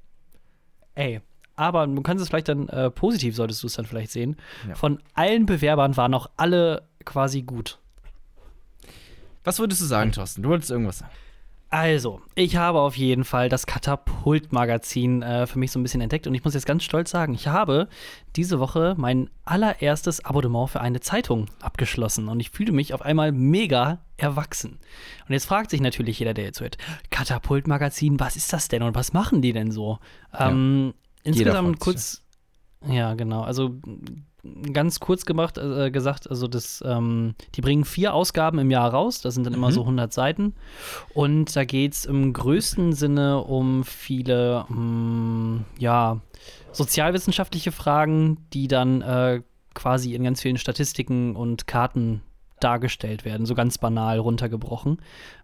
[0.93, 1.21] Ey,
[1.61, 4.35] aber du kannst es vielleicht dann äh, positiv, solltest du es dann vielleicht sehen.
[4.67, 4.75] Ja.
[4.75, 7.77] Von allen Bewerbern waren auch alle quasi gut.
[9.43, 10.43] Was würdest du sagen, Thorsten?
[10.43, 11.11] Du wolltest irgendwas sagen.
[11.73, 16.27] Also, ich habe auf jeden Fall das Katapult-Magazin äh, für mich so ein bisschen entdeckt
[16.27, 17.87] und ich muss jetzt ganz stolz sagen, ich habe
[18.35, 23.31] diese Woche mein allererstes Abonnement für eine Zeitung abgeschlossen und ich fühle mich auf einmal
[23.31, 24.79] mega erwachsen.
[25.27, 26.77] Und jetzt fragt sich natürlich jeder, der jetzt hört,
[27.09, 29.99] Katapult-Magazin, was ist das denn und was machen die denn so?
[30.37, 32.21] Ähm, Jeder insgesamt kurz.
[32.87, 33.41] Ja, genau.
[33.41, 33.75] Also
[34.73, 39.21] ganz kurz gemacht, äh, gesagt, also das, ähm, die bringen vier Ausgaben im Jahr raus,
[39.21, 39.73] das sind dann immer Mhm.
[39.73, 40.55] so 100 Seiten.
[41.13, 46.21] Und da geht es im größten Sinne um viele, mh, ja,
[46.71, 49.41] sozialwissenschaftliche Fragen, die dann äh,
[49.75, 52.21] quasi in ganz vielen Statistiken und Karten
[52.63, 54.99] dargestellt werden, so ganz banal runtergebrochen.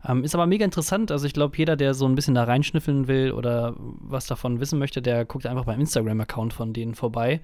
[0.08, 1.12] Ähm, ist aber mega interessant.
[1.12, 4.80] Also ich glaube, jeder, der so ein bisschen da reinschnüffeln will oder was davon wissen
[4.80, 7.42] möchte, der guckt einfach beim Instagram-Account von denen vorbei.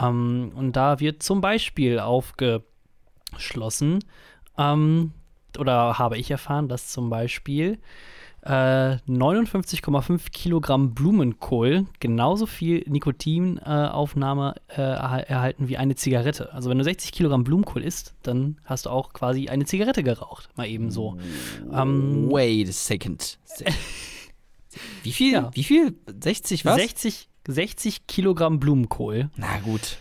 [0.00, 4.04] Ähm, und da wird zum Beispiel aufgeschlossen,
[4.56, 5.12] ähm,
[5.58, 7.78] oder habe ich erfahren, dass zum Beispiel
[8.48, 16.52] äh, 59,5 Kilogramm Blumenkohl genauso viel Nikotinaufnahme äh, erha- erhalten wie eine Zigarette.
[16.52, 20.48] Also wenn du 60 Kilogramm Blumenkohl isst, dann hast du auch quasi eine Zigarette geraucht.
[20.56, 21.18] Mal eben so.
[21.72, 23.38] Ähm, Wait a second.
[23.44, 23.64] Se-
[25.02, 25.32] Wie viel?
[25.34, 25.50] Ja.
[25.52, 25.94] Wie viel?
[26.22, 26.76] 60 was?
[26.76, 29.30] 60, 60 Kilogramm Blumenkohl.
[29.36, 29.98] Na gut.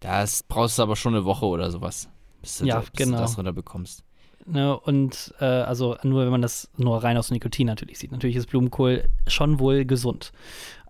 [0.00, 2.08] Das brauchst du aber schon eine Woche oder sowas.
[2.40, 3.16] Bis du, Ja, da, bis genau.
[3.16, 4.04] du das runter bekommst.
[4.50, 8.12] Ne, und äh, also nur wenn man das nur rein aus Nikotin natürlich sieht.
[8.12, 10.32] Natürlich ist Blumenkohl schon wohl gesund.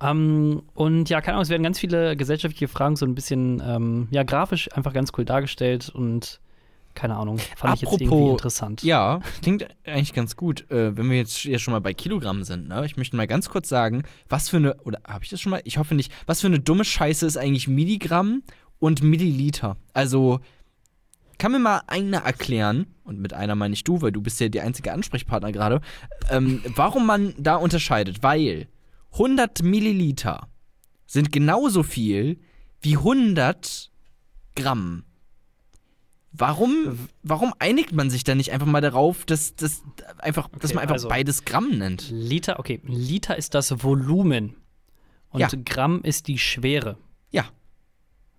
[0.01, 4.07] Ähm, und ja, keine Ahnung, es werden ganz viele gesellschaftliche Fragen so ein bisschen ähm,
[4.13, 6.39] ja, grafisch einfach ganz cool dargestellt und
[6.95, 8.83] keine Ahnung, fand ich jetzt irgendwie Apropos- interessant.
[8.83, 10.71] Ja, klingt eigentlich ganz gut.
[10.71, 12.85] Äh, wenn wir jetzt hier schon mal bei Kilogramm sind, ne?
[12.87, 15.61] Ich möchte mal ganz kurz sagen, was für eine, oder habe ich das schon mal?
[15.65, 16.13] Ich hoffe nicht.
[16.27, 18.43] Was für eine dumme Scheiße ist eigentlich Milligramm
[18.79, 19.77] und Milliliter?
[19.95, 20.41] Also,
[21.39, 24.49] kann mir mal einer erklären, und mit einer meine ich du, weil du bist ja
[24.49, 25.81] der einzige Ansprechpartner gerade,
[26.31, 28.23] ähm, warum man da unterscheidet?
[28.23, 28.69] Weil
[29.13, 30.49] 100 Milliliter
[31.07, 32.39] sind genauso viel
[32.81, 33.91] wie 100
[34.55, 35.05] Gramm.
[36.33, 39.83] Warum, warum einigt man sich dann nicht einfach mal darauf, dass, dass,
[40.19, 42.11] einfach, dass Okay, man einfach also- beides Gramm nennt?
[42.11, 44.57] Liter, okay, Liter ist das Volumen
[45.31, 45.49] und Ja.
[45.65, 46.99] Gramm ist die Schwere.
[47.31, 47.47] Ja.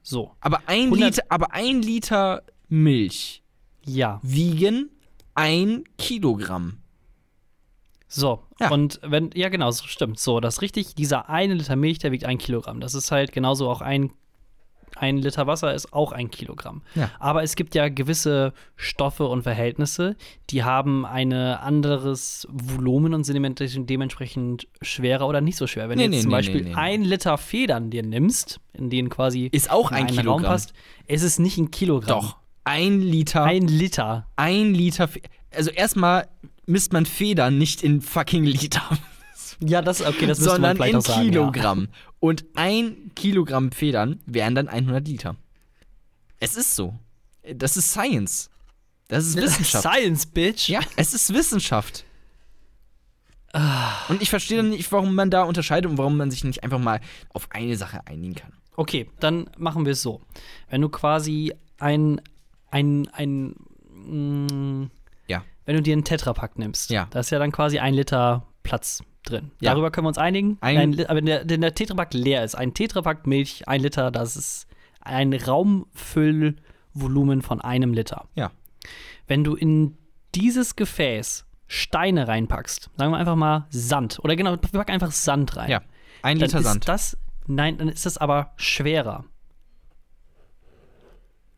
[0.04, 3.44] So, Aber ein, 100 Liter, aber ein Liter Milch
[3.86, 4.20] ja.
[4.24, 4.90] wiegen
[5.36, 6.78] ein Kilogramm.
[8.08, 8.72] So, Ja.
[8.72, 10.20] und wenn, ja genau, so stimmt.
[10.20, 12.80] So, das ist richtig, dieser eine Liter Milch, der wiegt ein Kilogramm.
[12.80, 14.12] Das ist halt genauso auch ein,
[14.96, 16.82] ein Liter Wasser ist auch ein Kilogramm.
[16.96, 17.12] Ja.
[17.20, 20.16] Aber es gibt ja gewisse Stoffe und Verhältnisse,
[20.50, 23.36] die haben ein anderes Volumen und sind
[23.90, 25.88] dementsprechend- schwerer oder nicht so schwer.
[25.90, 29.10] Wenn Nee, du jetzt nee, zum nee, Beispiel ein Liter Federn dir nimmst, in denen
[29.12, 30.32] quasi Ist auch in ein Kilogramm.
[30.32, 30.74] Raum passt,
[31.06, 32.22] ist es nicht ein Kilogramm.
[32.22, 32.38] Doch.
[32.70, 33.44] Ein Liter.
[33.46, 34.28] Ein Liter.
[34.36, 35.10] ein Liter.
[35.52, 36.28] Also erstmal
[36.68, 38.84] misst man Federn nicht in fucking Liter,
[39.60, 41.24] Ja, das, okay, das man sondern vielleicht in sagen.
[41.24, 41.30] Ja.
[41.30, 41.88] Kilogramm.
[42.20, 45.36] Und ein Kilogramm Federn wären dann 100 Liter.
[46.40, 46.94] Es ist so.
[47.56, 48.52] Das ist Science.
[49.08, 49.84] Das ist Wissenschaft.
[49.84, 50.70] Science, Bitch.
[50.70, 52.06] Ja, es ist Wissenschaft.
[54.10, 56.78] Und ich verstehe dann nicht, warum man da unterscheidet und warum man sich nicht einfach
[56.78, 58.54] mal auf eine Sache einigen kann.
[58.76, 60.22] Okay, dann machen wir es so.
[60.70, 62.22] Wenn du quasi ein,
[62.72, 63.56] ein, ein,
[63.92, 64.90] mh,
[65.28, 65.44] Ja.
[65.66, 67.08] wenn du dir einen Tetrapack nimmst, Ja.
[67.12, 69.52] da ist ja dann quasi ein Liter Platz drin.
[69.62, 69.72] Ja.
[69.72, 70.58] Darüber können wir uns einigen.
[70.62, 74.12] Ein- Ein aber wenn der, wenn der Tetrapack leer ist, ein Tetrapack Milch, ein Liter,
[74.12, 74.68] das ist
[75.02, 78.28] ein Raumfüllvolumen von einem Liter.
[78.36, 78.52] Ja.
[79.28, 79.98] Wenn du in
[80.36, 85.56] dieses Gefäß Steine reinpackst, sagen wir einfach mal Sand, oder genau, wir packen einfach Sand
[85.56, 85.70] rein.
[85.70, 85.82] Ja.
[86.24, 86.88] Ein Liter Sand.
[86.88, 89.26] Das, nein, dann ist das aber schwerer.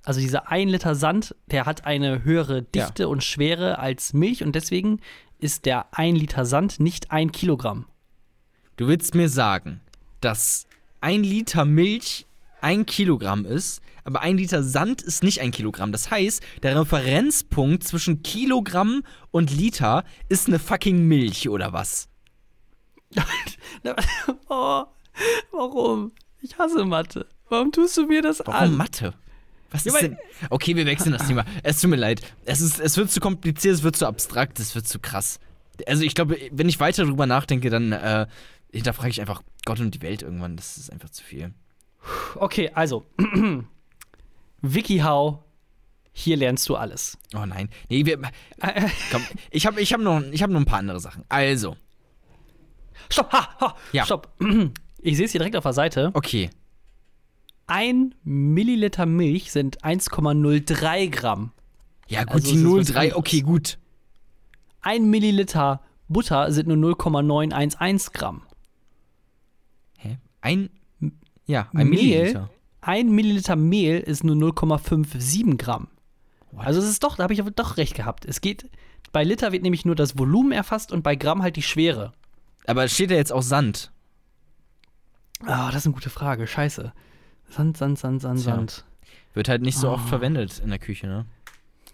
[0.03, 4.53] Also dieser ein Liter Sand, der hat eine höhere Dichte und Schwere als Milch und
[4.55, 4.99] deswegen
[5.39, 7.85] ist der ein Liter Sand nicht ein Kilogramm.
[8.77, 9.81] Du willst mir sagen,
[10.21, 10.65] dass
[11.01, 12.25] ein Liter Milch
[12.61, 15.91] ein Kilogramm ist, aber ein Liter Sand ist nicht ein Kilogramm.
[15.91, 22.07] Das heißt, der Referenzpunkt zwischen Kilogramm und Liter ist eine fucking Milch oder was?
[24.49, 24.83] oh,
[25.51, 26.11] warum?
[26.41, 27.27] Ich hasse Mathe.
[27.49, 28.77] Warum tust du mir das Warum an?
[28.77, 29.13] Mathe?
[29.71, 30.17] Was Ja, ist denn?
[30.49, 31.45] Okay, wir wechseln das Thema.
[31.63, 32.21] Es tut mir leid.
[32.45, 35.39] Es, ist, es wird zu kompliziert, es wird zu abstrakt, es wird zu krass.
[35.87, 38.27] Also ich glaube, wenn ich weiter drüber nachdenke, dann äh,
[38.71, 40.57] hinterfrage ich einfach Gott und die Welt irgendwann.
[40.57, 41.53] Das ist einfach zu viel.
[42.35, 43.05] Okay, also.
[44.61, 45.39] WikiHow,
[46.11, 47.17] hier lernst du alles.
[47.35, 47.69] Oh nein.
[47.89, 48.19] Nee, wir.
[49.11, 51.23] Komm, ich habe ich hab noch, ich hab noch ein paar andere Sachen.
[51.29, 51.75] Also,
[53.09, 54.05] Stopp, ha, ha, Ja.
[54.05, 54.33] stopp.
[55.03, 56.11] Ich sehe es hier direkt auf der Seite.
[56.13, 56.51] okay.
[57.73, 61.53] Ein Milliliter Milch sind 1,03 Gramm.
[62.09, 63.15] Ja, gut, Also die es ist was 03, anderes.
[63.15, 63.77] okay, gut.
[64.81, 68.41] Ein Milliliter Butter sind nur 0,911 Gramm.
[69.99, 70.17] Hä?
[70.41, 70.69] Ein.
[71.45, 72.01] Ja, ein Mehl?
[72.09, 72.49] Milliliter.
[72.81, 75.87] Ein Milliliter Mehl ist nur 0,57 Gramm.
[76.51, 76.65] What?
[76.65, 78.25] Also es ist doch, da habe ich doch recht gehabt.
[78.25, 78.69] Es geht,
[79.13, 82.11] bei Liter wird nämlich nur das Volumen erfasst und bei Gramm halt die Schwere.
[82.67, 83.93] Aber steht da jetzt auch Sand?
[85.45, 86.47] Ah, das ist eine gute Frage.
[86.47, 86.91] Scheiße.
[87.51, 88.55] Sand, Sand, Sand, Sand, Tja.
[88.55, 88.85] Sand.
[89.33, 90.07] Wird halt nicht so oft Ah.
[90.07, 91.25] verwendet in der Küche, ne?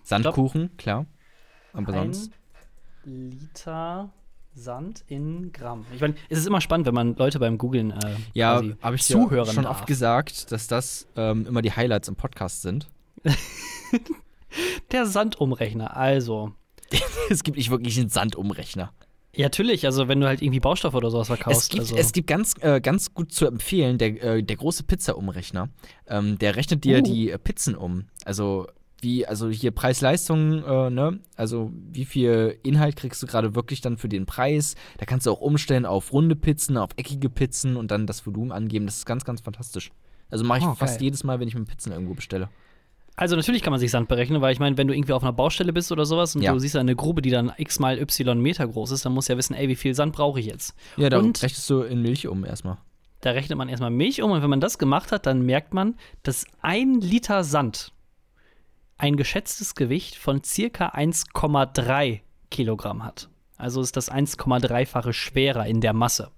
[0.04, 1.06] Sandkuchen, klar.
[1.74, 2.32] Aber Ein sonst.
[3.04, 4.10] Liter
[4.56, 5.86] Sand in Gramm.
[5.94, 8.96] Ich meine, es ist immer spannend, wenn man Leute beim Googlen äh, Ja, quasi habe
[8.96, 9.78] ich dir zuhören schon darf.
[9.80, 12.88] oft gesagt, dass das ähm, immer die Highlights im Podcast sind.
[14.92, 16.54] Der Sandumrechner, also.
[17.30, 18.94] es gibt nicht wirklich einen Sandumrechner.
[19.36, 21.64] Ja, natürlich, also wenn du halt irgendwie Baustoffe oder sowas verkaufst.
[21.64, 21.96] Es gibt, also.
[21.96, 25.70] es gibt ganz, äh, ganz gut zu empfehlen, der, äh, der große Pizza-Umrechner.
[26.08, 27.02] Ähm, der rechnet dir Uh.
[27.02, 28.06] die äh, Pizzen um.
[28.26, 28.68] Also
[29.02, 31.20] wie, also hier Preis-Leistung, äh, ne?
[31.36, 34.74] Also wie viel Inhalt kriegst du gerade wirklich dann für den Preis?
[34.98, 38.52] Da kannst du auch umstellen auf runde Pizzen, auf eckige Pizzen und dann das Volumen
[38.52, 38.88] angeben.
[38.88, 39.92] Das ist ganz, ganz fantastisch.
[40.30, 42.50] Also mache ich Oh, fast jedes Mal, wenn ich mir Pizzen irgendwo bestelle.
[43.20, 45.34] Also natürlich kann man sich Sand berechnen, weil ich meine, wenn du irgendwie auf einer
[45.34, 46.54] Baustelle bist oder sowas und Ja.
[46.54, 49.28] du siehst da eine Grube, die dann x mal y Meter groß ist, dann musst
[49.28, 50.76] du ja wissen, ey, wie viel Sand brauche ich jetzt?
[50.98, 52.78] Ja, da Und- rechnest du in Milch um erstmal.
[53.22, 55.96] Da rechnet man erstmal Milch um und wenn man das gemacht hat, dann merkt man,
[56.22, 57.92] dass ein Liter Sand
[59.00, 63.30] ein geschätztes Gewicht von circa 1,3 Kilogramm hat.
[63.58, 66.30] Also ist das 1,3-fache schwerer in der Masse.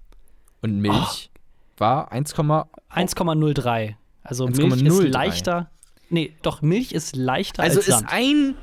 [0.62, 1.30] Und Milch
[1.76, 3.96] war 1, 1,03.
[4.22, 4.86] Also Milch 1,03.
[5.06, 5.70] ist leichter.
[6.10, 8.12] Nee, doch, Milch ist leichter Also als ist Sand.
[8.12, 8.54] ein.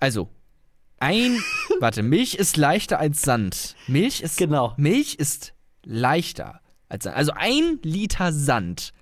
[0.00, 0.28] Also,
[1.00, 1.42] ein.
[1.80, 3.76] warte, Milch ist leichter als Sand.
[3.86, 4.36] Milch ist.
[4.36, 4.74] Genau.
[4.76, 7.16] Milch ist leichter als Sand.
[7.16, 8.92] Also ein Liter Sand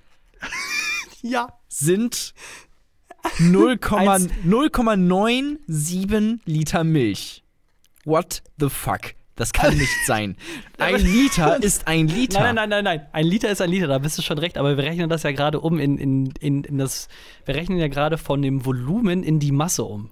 [1.23, 1.59] Ja.
[1.69, 2.35] sind
[3.39, 7.43] 0, 0,97 Liter Milch.
[8.05, 9.15] What the fuck?
[9.37, 10.37] Das kann nicht sein.
[10.79, 12.41] Ein Liter ist ein Liter.
[12.41, 13.07] Nein, nein, nein, nein, nein.
[13.13, 15.33] Ein Liter ist ein Liter, da bist du schon recht, aber wir rechnen das ja
[15.33, 17.09] gerade um in, in, in, in das.
[17.45, 20.11] Wir rechnen ja gerade von dem Volumen in die Masse um.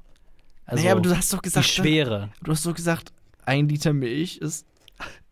[0.67, 1.67] Also naja, aber du hast doch die gesagt.
[1.67, 2.31] Schwere.
[2.43, 3.13] Du hast doch gesagt,
[3.45, 4.67] ein Liter Milch ist.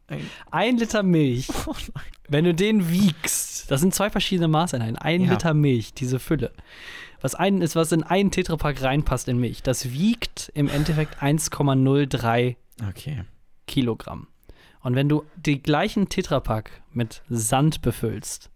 [0.08, 0.20] Ein,
[0.50, 1.74] Ein Liter Milch, oh
[2.28, 4.96] wenn du den wiegst, das sind zwei verschiedene Maßeinheiten.
[4.96, 5.32] Ein Ja.
[5.32, 6.52] Liter Milch, diese Fülle.
[7.20, 12.56] Was ein ist, was in einen Tetrapack reinpasst in Milch, das wiegt im Endeffekt 1,03
[12.88, 13.22] Okay.
[13.68, 14.26] Kilogramm.
[14.80, 18.50] Und wenn du die gleichen Tetrapack mit Sand befüllst,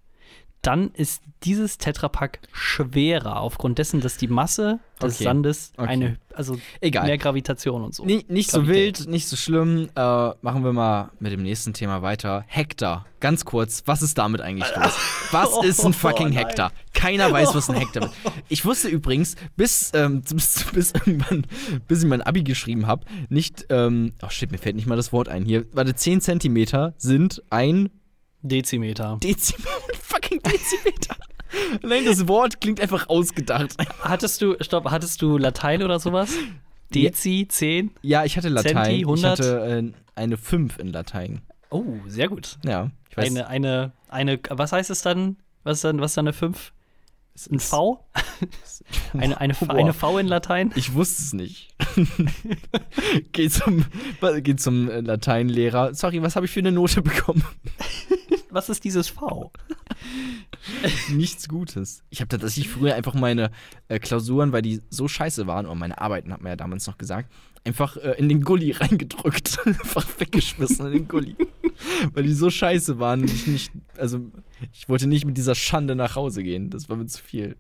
[0.63, 5.25] dann ist dieses Tetrapack schwerer aufgrund dessen, dass die Masse des Okay.
[5.25, 5.89] Sandes Okay.
[5.91, 7.07] eine, also Egal.
[7.07, 8.05] mehr Gravitation und so.
[8.05, 9.01] Nicht, nicht so Qualität.
[9.01, 9.89] wild, nicht so schlimm.
[9.97, 10.01] Äh,
[10.41, 12.45] machen wir mal mit dem nächsten Thema weiter.
[12.47, 13.07] Hektar.
[13.19, 14.93] Ganz kurz, was ist damit eigentlich los?
[15.33, 16.39] Was ist ein fucking Oh nein.
[16.47, 16.71] Hektar?
[16.95, 18.15] Keiner weiß, was ein Hektar ist.
[18.49, 21.45] Ich wusste übrigens, bis, ähm, bis, bis irgendwann,
[21.89, 25.13] bis ich mein Abi geschrieben habe, nicht, ähm, oh shit, mir fällt nicht mal das
[25.13, 25.65] Wort ein hier.
[25.73, 27.91] Warte, 10 Zentimeter sind ein
[28.43, 29.19] Dezimeter.
[29.23, 29.71] Dezimeter.
[30.03, 31.17] fucking Dezimeter.
[31.83, 33.77] Nein, das Wort klingt einfach ausgedacht.
[34.01, 36.33] Hattest du, stopp, hattest du Latein oder sowas?
[36.95, 37.91] Dezi, 10?
[38.03, 38.77] Ja, ich hatte Latein.
[38.77, 39.31] Centi, ich 100?
[39.31, 41.41] hatte äh, eine 5 in Latein.
[41.71, 42.59] Oh, sehr gut.
[42.65, 43.31] Ja, ich weiß.
[43.31, 45.37] Eine, eine, eine, was heißt es dann?
[45.65, 46.73] Was ist dann, was ist dann eine 5?
[47.35, 48.05] es Ein V?
[49.15, 50.73] Eine, eine, eine V in Latein?
[50.75, 51.72] Ich wusste es nicht.
[53.33, 53.85] geh zum,
[54.43, 55.95] geh zum äh, Lateinlehrer.
[55.95, 57.45] Sorry, was habe ich für eine Note bekommen?
[58.51, 59.51] Was ist dieses V?
[61.11, 62.05] Nichts Gutes.
[62.11, 63.51] Ich habe tatsächlich früher einfach meine
[63.89, 66.99] äh, Klausuren, weil die so scheiße waren, oder meine Arbeiten, hat man ja damals noch
[66.99, 67.33] gesagt,
[67.65, 69.59] einfach äh, in den Gully reingedrückt.
[69.65, 71.35] einfach weggeschmissen in den Gully.
[72.13, 73.25] weil die so scheiße waren.
[73.25, 74.21] Ich nicht, also,
[74.73, 76.69] ich wollte nicht mit dieser Schande nach Hause gehen.
[76.69, 77.57] Das war mir zu viel.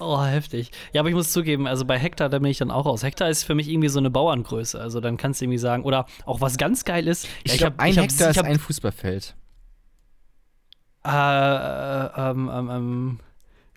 [0.00, 0.70] Oh, heftig.
[0.92, 3.02] Ja, aber ich muss zugeben, also bei Hektar, da bin ich dann auch aus.
[3.02, 4.80] Hektar ist für mich irgendwie so eine Bauerngröße.
[4.80, 7.28] Also dann kannst du irgendwie sagen, oder auch was ganz geil ist.
[7.44, 9.34] Ich ja, glaube, hab- ein hab- Hektar ich ist hab, ein Fußballfeld.
[11.04, 13.20] Äh, ähm, ähm, ähm,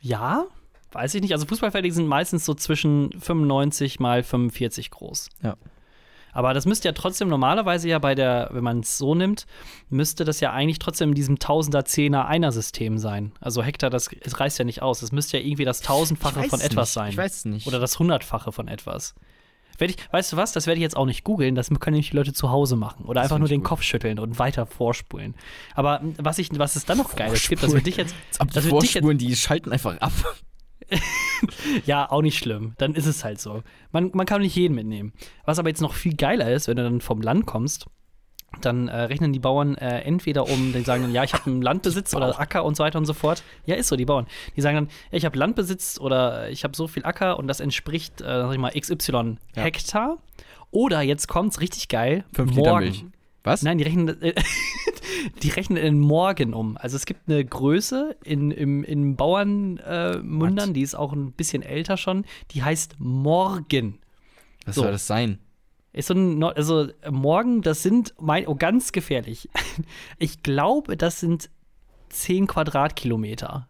[0.01, 0.45] ja,
[0.91, 1.33] weiß ich nicht.
[1.33, 5.29] Also Fußballfelder sind meistens so zwischen 95 mal 45 groß.
[5.43, 5.55] Ja.
[6.35, 9.45] Aber das müsste ja trotzdem normalerweise ja bei der, wenn man es so nimmt,
[9.89, 13.31] müsste das ja eigentlich trotzdem in diesem Tausender, Zehner, Einer-System sein.
[13.39, 15.01] Also Hektar, das es reißt ja nicht aus.
[15.01, 16.93] Es müsste ja irgendwie das Tausendfache von es etwas nicht.
[16.93, 17.09] sein.
[17.11, 17.67] Ich weiß es nicht.
[17.67, 19.15] Oder das Hundertfache von etwas.
[19.77, 20.51] Werd ich, weißt du was?
[20.51, 21.55] Das werde ich jetzt auch nicht googeln.
[21.55, 23.05] Das können nämlich die Leute zu Hause machen.
[23.05, 23.69] Oder Das einfach nur den gut.
[23.69, 25.35] Kopf schütteln und weiter vorspulen.
[25.73, 28.13] Aber m, was, ich, was es dann noch Geiles gibt, das wird dich jetzt.
[28.31, 30.11] Als ob die das wird dich jetzt Vorspulen, die schalten einfach ab.
[31.85, 32.73] ja, auch nicht schlimm.
[32.77, 33.63] Dann ist es halt so.
[33.91, 35.13] Man, man kann nicht jeden mitnehmen.
[35.45, 37.87] Was aber jetzt noch viel geiler ist, wenn du dann vom Land kommst,
[38.61, 41.61] dann äh, rechnen die Bauern äh, entweder um, die sagen dann, ja, ich habe einen
[41.61, 43.43] Landbesitz oder Acker und so weiter und so fort.
[43.65, 44.27] Ja, ist so, die Bauern.
[44.55, 47.59] Die sagen dann, ja, ich habe Landbesitz oder ich habe so viel Acker und das
[47.59, 49.63] entspricht, äh, sag ich mal, XY Ja.
[49.63, 50.17] Hektar.
[50.71, 52.25] Oder jetzt kommt's richtig geil.
[52.33, 52.85] Fünf Liter morgen.
[52.85, 53.05] Milch.
[53.45, 53.61] Was?
[53.61, 54.33] Nein, die rechnen, äh,
[55.43, 56.77] die rechnen in Morgen um.
[56.77, 61.61] Also es gibt eine Größe in, im, in Bauernmundern, äh, die ist auch ein bisschen
[61.61, 63.99] älter schon, die heißt Morgen.
[64.65, 64.81] Was so.
[64.81, 65.39] soll das sein?
[65.93, 69.49] Ist so ein, also Morgen, das sind, mein, oh, ganz gefährlich.
[70.17, 71.49] Ich glaube, das sind
[72.09, 73.69] 10 Quadratkilometer.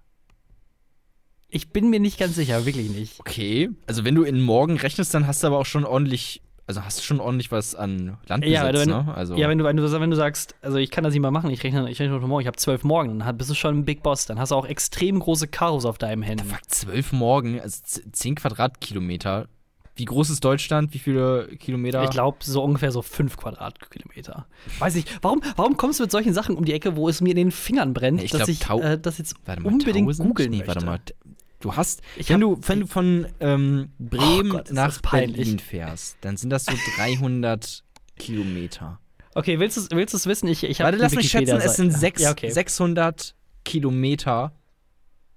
[1.47, 3.19] Ich bin mir nicht ganz sicher, wirklich nicht.
[3.19, 3.69] Okay.
[3.87, 6.99] Also wenn du in morgen rechnest, dann hast du aber auch schon ordentlich, also hast
[6.99, 9.13] du schon ordentlich was an Landbesitz, Ja, wenn, ne?
[9.15, 11.31] Also ja wenn, du, wenn, du, wenn du sagst, also ich kann das nicht mal
[11.31, 13.77] machen, ich rechne, ich rechne heute Morgen, ich habe zwölf Morgen, dann bist du schon
[13.77, 14.25] ein Big Boss.
[14.25, 16.45] Dann hast du auch extrem große Karos auf deinem Händen.
[16.45, 19.47] fuck, zwölf morgen, also zehn Quadratkilometer.
[19.97, 20.93] Wie groß ist Deutschland?
[20.93, 22.03] Wie viele Kilometer?
[22.03, 24.45] Ich glaube, so ungefähr so fünf Quadratkilometer.
[24.79, 27.29] Weiß nicht, warum, warum kommst du mit solchen Sachen um die Ecke, wo es mir
[27.29, 30.27] in den Fingern brennt, Ich dass glaub, ich äh, das jetzt Warte mal, unbedingt 1000?
[30.27, 30.75] googeln nee, möchte?
[30.75, 30.99] warte mal.
[31.65, 35.01] Du hast, Ich wenn, hab- du, wenn du von ähm, Bremen Oh Gott, nach.
[35.01, 37.83] Berlin fährst, dann sind das so 300
[38.17, 38.99] Kilometer.
[39.33, 40.47] Okay, willst du es willst wissen?
[40.47, 42.51] Ich, ich Warte, lass mich schätzen, es sind sechs, Ja, okay.
[42.51, 44.53] 600 Kilometer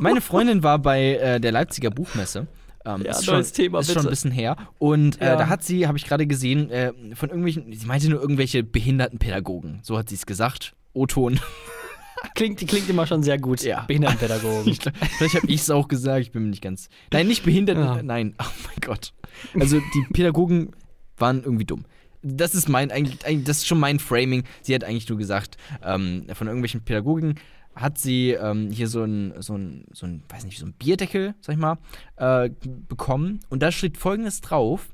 [0.00, 2.48] meine Freundin war bei äh, der Leipziger Buchmesse.
[2.86, 4.08] Ähm, Ja, ist schon, Thema, ist schon bitte.
[4.08, 4.56] ein bisschen her.
[4.78, 5.36] Und äh, Ja.
[5.36, 9.18] da hat sie, habe ich gerade gesehen, äh, von irgendwelchen, sie meinte nur irgendwelche behinderten
[9.18, 9.80] Pädagogen.
[9.82, 10.74] So hat sie es gesagt.
[10.92, 11.40] O-Ton.
[12.34, 13.62] Klingt, klingt immer schon sehr gut.
[13.62, 13.82] Ja.
[13.82, 14.72] Behindertenpädagogen.
[14.78, 16.88] Glaub, Vielleicht habe ich es auch gesagt, ich bin mir nicht ganz.
[17.12, 18.02] Nein, nicht behindert, Ja.
[18.02, 18.34] nein.
[18.40, 19.12] Oh mein Gott.
[19.58, 20.70] Also die Pädagogen
[21.18, 21.84] waren irgendwie dumm.
[22.22, 24.44] Das ist mein, eigentlich, eigentlich- das ist schon mein Framing.
[24.62, 27.34] Sie hat eigentlich nur gesagt, ähm, von irgendwelchen Pädagogen
[27.76, 31.34] hat sie ähm, hier so ein, so ein, so ein, weiß nicht, so ein Bierdeckel,
[31.40, 31.78] sag ich mal,
[32.16, 32.50] äh,
[32.88, 33.40] bekommen.
[33.50, 34.88] Und da steht folgendes drauf.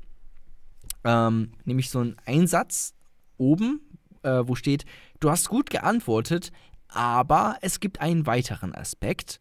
[1.05, 2.93] Ähm, nämlich so ein Einsatz
[3.37, 3.81] oben,
[4.23, 4.85] äh, wo steht,
[5.19, 6.51] du hast gut geantwortet,
[6.89, 9.39] aber es gibt einen weiteren Aspekt.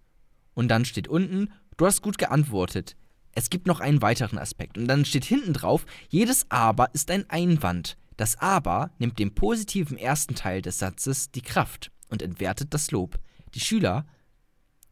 [0.54, 2.96] Und dann steht unten, du hast gut geantwortet.
[3.32, 4.78] Es gibt noch einen weiteren Aspekt.
[4.78, 7.96] Und dann steht hinten drauf, jedes Aber ist ein Einwand.
[8.16, 13.18] Das Aber nimmt dem positiven ersten Teil des Satzes die Kraft und entwertet das Lob.
[13.54, 14.06] Die Schüler,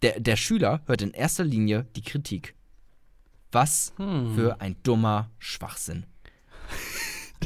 [0.03, 2.55] der, der Schüler hört in erster Linie die Kritik.
[3.53, 4.35] Was Hm.
[4.35, 6.05] für ein dummer Schwachsinn.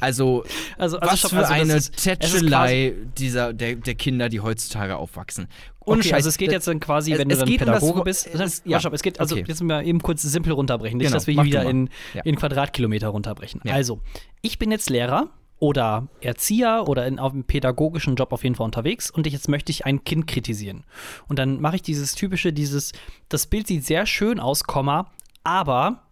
[0.00, 0.44] Also,
[0.76, 4.40] Also, also was stopp, für also das eine ist- Tätschelei dieser, der, der Kinder, die
[4.40, 5.46] heutzutage aufwachsen.
[5.86, 7.48] Ohne Okay, Scheiß, also es geht das- jetzt dann quasi, es- wenn du es dann
[7.48, 8.26] um das Pädagoge Wo- bist.
[8.26, 9.44] es- ja, stopp, es geht, also okay.
[9.46, 12.22] jetzt mal eben kurz simpel runterbrechen, nicht, Genau, dass wir hier du wieder in, Ja.
[12.22, 13.60] in Quadratkilometer runterbrechen.
[13.64, 13.74] Ja.
[13.74, 14.00] Also,
[14.42, 15.30] ich bin jetzt Lehrer
[15.64, 19.48] oder Erzieher oder in, auf einem pädagogischen Job auf jeden Fall unterwegs und ich, jetzt
[19.48, 20.84] möchte ich ein Kind kritisieren.
[21.26, 22.92] Und dann mache ich dieses typische, dieses,
[23.30, 25.10] das Bild sieht sehr schön aus, Komma,
[25.42, 26.02] aber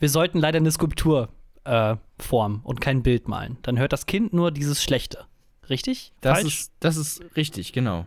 [0.00, 1.28] wir sollten leider eine Skulptur
[1.62, 3.58] äh, formen und kein Bild malen.
[3.62, 5.26] Dann hört das Kind nur dieses Schlechte.
[5.70, 6.12] Richtig?
[6.20, 6.60] das, Falsch?
[6.62, 8.04] ist, das ist richtig, genau.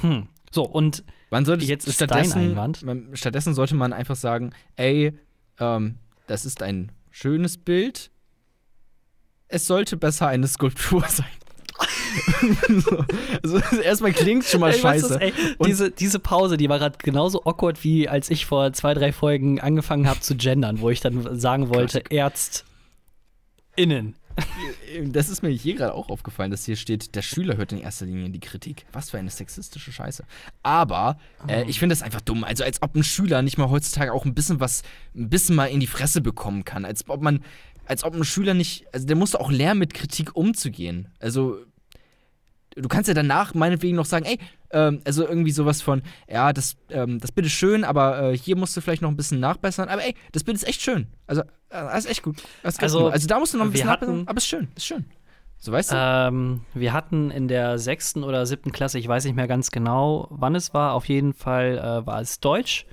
[0.00, 0.28] hm.
[0.50, 2.82] So, und Man sollte Jetzt ist stattdessen, Einwand.
[2.82, 5.12] Man, stattdessen sollte man einfach sagen, ey,
[5.60, 5.96] ähm,
[6.28, 8.10] das ist ein schönes Bild.
[9.48, 11.26] Es sollte besser eine Skulptur sein.
[12.82, 13.04] so,
[13.42, 15.20] also erstmal klingt schon mal Ey, scheiße.
[15.20, 18.94] ey, Und- diese, diese Pause, die war gerade genauso awkward, wie als ich vor zwei,
[18.94, 22.64] drei Folgen angefangen habe zu gendern, wo ich dann sagen wollte, ÄrztInnen.
[25.06, 28.04] Das ist mir hier gerade auch aufgefallen, dass hier steht, der Schüler hört in erster
[28.04, 28.84] Linie die Kritik.
[28.92, 30.24] Was für eine sexistische Scheiße.
[30.62, 31.68] Aber äh, Oh.
[31.68, 32.44] ich finde das einfach dumm.
[32.44, 34.82] Also als ob ein Schüler nicht mal heutzutage auch ein bisschen was,
[35.14, 36.84] ein bisschen mal in die Fresse bekommen kann.
[36.84, 37.42] Als ob man,
[37.86, 41.08] als ob ein Schüler nicht, also der muss doch auch lernen, mit Kritik umzugehen.
[41.20, 41.58] Also
[42.74, 44.38] du kannst ja danach meinetwegen noch sagen, ey,
[44.70, 48.56] ähm, also irgendwie sowas von, ja, das, ähm, das Bild ist schön, aber äh, hier
[48.56, 49.88] musst du vielleicht noch ein bisschen nachbessern.
[49.88, 51.06] Aber ey, das Bild ist echt schön.
[51.26, 52.42] Also, äh, das ist echt gut.
[52.62, 54.68] Ist Also, also, also da musst du noch ein bisschen nachbessern, hatten- aber ist schön,
[54.74, 55.04] ist schön.
[55.58, 55.96] So weißt du?
[55.98, 60.26] Ähm, wir hatten in der sechsten oder siebten Klasse, ich weiß nicht mehr ganz genau,
[60.30, 62.84] wann es war, auf jeden Fall äh, war es Deutsch.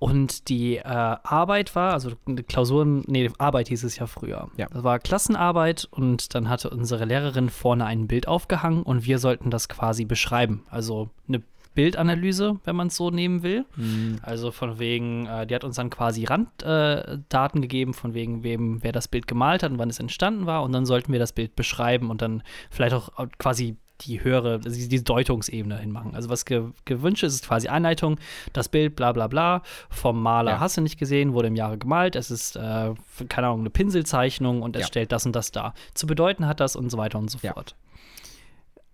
[0.00, 2.12] Und die äh, Arbeit war, also
[2.48, 4.48] Klausuren, nee, Arbeit hieß es ja früher.
[4.56, 4.66] Ja.
[4.72, 9.50] Das war Klassenarbeit und dann hatte unsere Lehrerin vorne ein Bild aufgehangen und wir sollten
[9.50, 10.64] das quasi beschreiben.
[10.70, 11.42] Also eine
[11.74, 13.66] Bildanalyse, wenn man es so nehmen will.
[13.74, 14.20] Hm.
[14.22, 18.82] Also von wegen, äh, die hat uns dann quasi Randdaten äh, gegeben, von wegen, wem,
[18.82, 20.62] wer das Bild gemalt hat und wann es entstanden war.
[20.62, 24.54] Und dann sollten wir das Bild beschreiben und dann vielleicht auch äh, quasi die höhere,
[24.64, 26.14] also die die Deutungsebene hinmachen.
[26.14, 28.18] Also was ge gewünscht ist, ist quasi Einleitung,
[28.52, 30.60] das Bild, bla bla bla, vom Maler Ja.
[30.60, 32.94] hast du nicht gesehen, wurde im Jahre gemalt, es ist, äh,
[33.28, 34.86] keine Ahnung, eine Pinselzeichnung und es Ja.
[34.88, 35.74] stellt das und das dar.
[35.94, 37.52] Zu bedeuten hat das und so weiter und so Ja.
[37.54, 37.74] fort.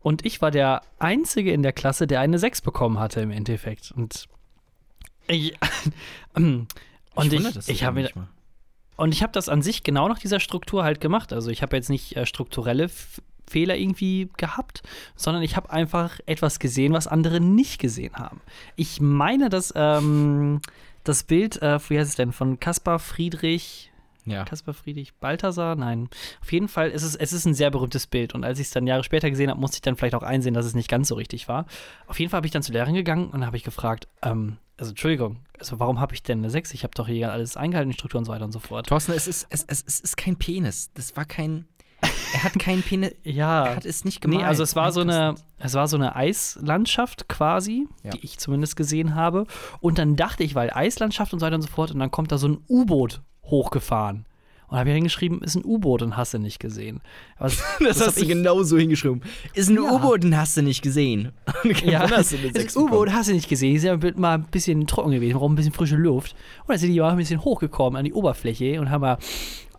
[0.01, 3.91] Und ich war der Einzige in der Klasse, der eine 6 bekommen hatte im Endeffekt.
[3.91, 4.27] Und
[5.29, 5.55] ich,
[6.35, 6.69] und
[7.33, 8.11] ich, das ich habe mir
[8.97, 11.33] und ich habe das an sich genau nach dieser Struktur halt gemacht.
[11.33, 12.89] Also ich habe jetzt nicht äh, strukturelle
[13.49, 14.83] Fehler irgendwie gehabt,
[15.15, 18.41] sondern ich habe einfach etwas gesehen, was andere nicht gesehen haben.
[18.77, 20.61] Ich meine, dass ähm,
[21.05, 23.93] das Bild, äh, wie heißt es denn, von Caspar Friedrich,
[24.25, 24.45] Ja.
[24.45, 25.77] Caspar Friedrich Balthasar?
[25.77, 26.09] Nein.
[26.43, 28.35] Auf jeden Fall ist es, es ist ein sehr berühmtes Bild.
[28.35, 30.55] Und als ich es dann Jahre später gesehen habe, musste ich dann vielleicht auch einsehen,
[30.55, 31.67] dass es nicht ganz so richtig war.
[32.09, 34.91] Auf jeden Fall habe ich dann zur Lehrerin gegangen und habe ich gefragt, ähm, also
[34.91, 36.75] Entschuldigung, also warum habe ich denn eine 6?
[36.75, 38.89] Ich habe doch hier alles eingehalten, die Struktur und so weiter und so fort.
[38.89, 40.91] Thorsten, es ist, es, es, es ist kein Penis.
[40.95, 41.67] Das war kein.
[42.35, 43.13] Er hat keinen Penis.
[43.25, 43.65] Ja.
[43.67, 44.41] Er hat es nicht gemalt.
[44.41, 48.11] Nee, also es war so eine, es war so eine Eislandschaft quasi, Ja.
[48.11, 49.47] die ich zumindest gesehen habe.
[49.81, 52.33] Und dann dachte ich, weil Eislandschaft und so weiter und so fort, und dann kommt
[52.33, 54.27] da so ein U-Boot hochgefahren.
[54.69, 57.01] Und habe ich hingeschrieben, ist ein U-Boot und hast du nicht gesehen.
[57.39, 59.23] Was, Das, hab hast du ich- genau so hingeschrieben.
[59.55, 59.93] Ist ein Ja.
[59.93, 61.31] U-Boot, den hast du nicht gesehen.
[61.85, 63.77] Ja, hast du das Sechs U-Boot hast du nicht gesehen.
[63.77, 66.35] Ist ja mal ein bisschen trocken gewesen, brauchen ein bisschen frische Luft.
[66.63, 69.19] Und dann sind die mal ein bisschen hochgekommen an die Oberfläche und haben mal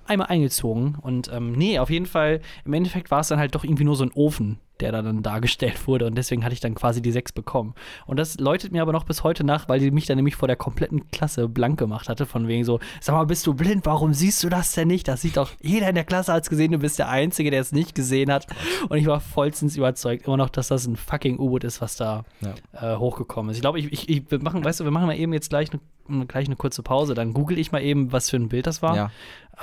[0.09, 0.95] einmal eingezogen.
[1.01, 3.95] Und ähm, nee, auf jeden Fall, im Endeffekt war es dann halt doch irgendwie nur
[3.95, 6.05] so ein Ofen, der da dann dargestellt wurde.
[6.05, 7.73] Und deswegen hatte ich dann quasi die sechs bekommen.
[8.05, 10.47] Und das läutet mir aber noch bis heute nach, weil die mich dann nämlich vor
[10.47, 12.25] der kompletten Klasse blank gemacht hatte.
[12.27, 13.85] Von wegen so, sag mal, bist du blind?
[13.87, 15.07] Warum siehst du das denn nicht?
[15.07, 16.71] Das sieht doch jeder in der Klasse hat es gesehen.
[16.71, 18.45] Du bist der Einzige, der es nicht gesehen hat.
[18.89, 22.23] Und ich war vollstens überzeugt immer noch, dass das ein fucking U-Boot ist, was da
[22.41, 22.93] Ja.
[22.93, 23.57] äh, hochgekommen ist.
[23.57, 25.69] Ich glaube, ich, ich, ich, wir machen, weißt du, wir machen mal eben jetzt gleich
[26.07, 27.15] eine, gleich eine kurze Pause.
[27.15, 28.95] Dann google ich mal eben, was für ein Bild das war.
[28.95, 29.11] Ja.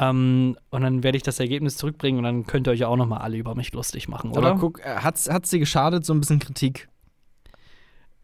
[0.00, 3.06] Ähm, und dann werde ich das Ergebnis zurückbringen und dann könnt ihr euch auch noch
[3.06, 4.56] mal alle über mich lustig machen, Aber oder?
[4.56, 6.88] guck, äh, hat's, hat's dir geschadet, so ein bisschen Kritik?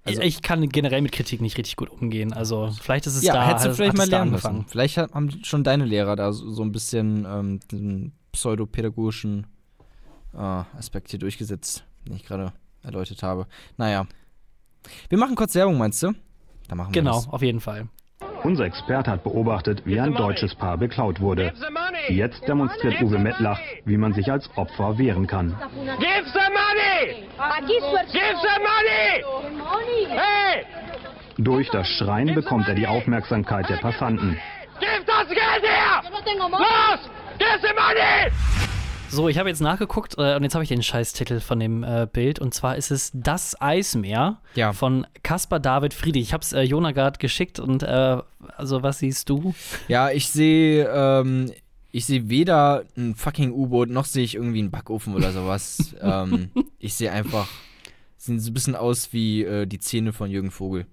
[0.04, 2.32] also- ich, kann generell mit Kritik nicht richtig gut umgehen.
[2.32, 3.46] Also vielleicht ist es ja, da.
[3.46, 4.56] hättest du hat- vielleicht hat mal es lernen angefangen.
[4.58, 4.68] müssen.
[4.68, 9.46] Vielleicht hat- haben schon deine Lehrer da so, so ein bisschen ähm, den pseudopädagogischen
[10.34, 12.52] äh, Aspekt hier durchgesetzt, den ich gerade
[12.82, 13.46] erläutert habe.
[13.76, 14.06] Naja.
[15.08, 16.12] Wir machen kurz Werbung, meinst du?
[16.68, 17.28] Da machen wir Genau, das.
[17.28, 17.88] auf jeden Fall.
[18.42, 21.52] Unser Experte hat beobachtet, wie ein deutsches Paar beklaut wurde.
[22.08, 25.54] Jetzt demonstriert Uwe Mettlach, wie man sich als Opfer wehren kann.
[25.98, 27.26] Give some money!
[27.66, 29.24] Give some money!
[30.08, 30.64] Hey!
[31.38, 34.38] Durch das Schreien bekommt er die Aufmerksamkeit der Passanten.
[34.78, 36.02] Gib das Geld her!
[36.50, 37.10] Los!
[37.38, 38.49] Give some money!
[39.10, 42.06] So, ich habe jetzt nachgeguckt äh, und jetzt habe ich den Scheißtitel von dem äh,
[42.10, 44.72] Bild und zwar ist es Das Eismeer Ja.
[44.72, 46.22] von Caspar David Friedrich.
[46.22, 48.18] Ich habe es äh, Jona gerade geschickt und äh,
[48.56, 49.54] also was siehst du?
[49.88, 51.50] Ja, ich sehe, ähm,
[51.90, 55.94] ich sehe weder ein fucking U-Boot, noch sehe ich irgendwie einen Backofen oder sowas.
[56.00, 57.48] ähm, ich sehe einfach,
[58.16, 60.86] sehen so ein bisschen aus wie äh, die Zähne von Jürgen Vogel.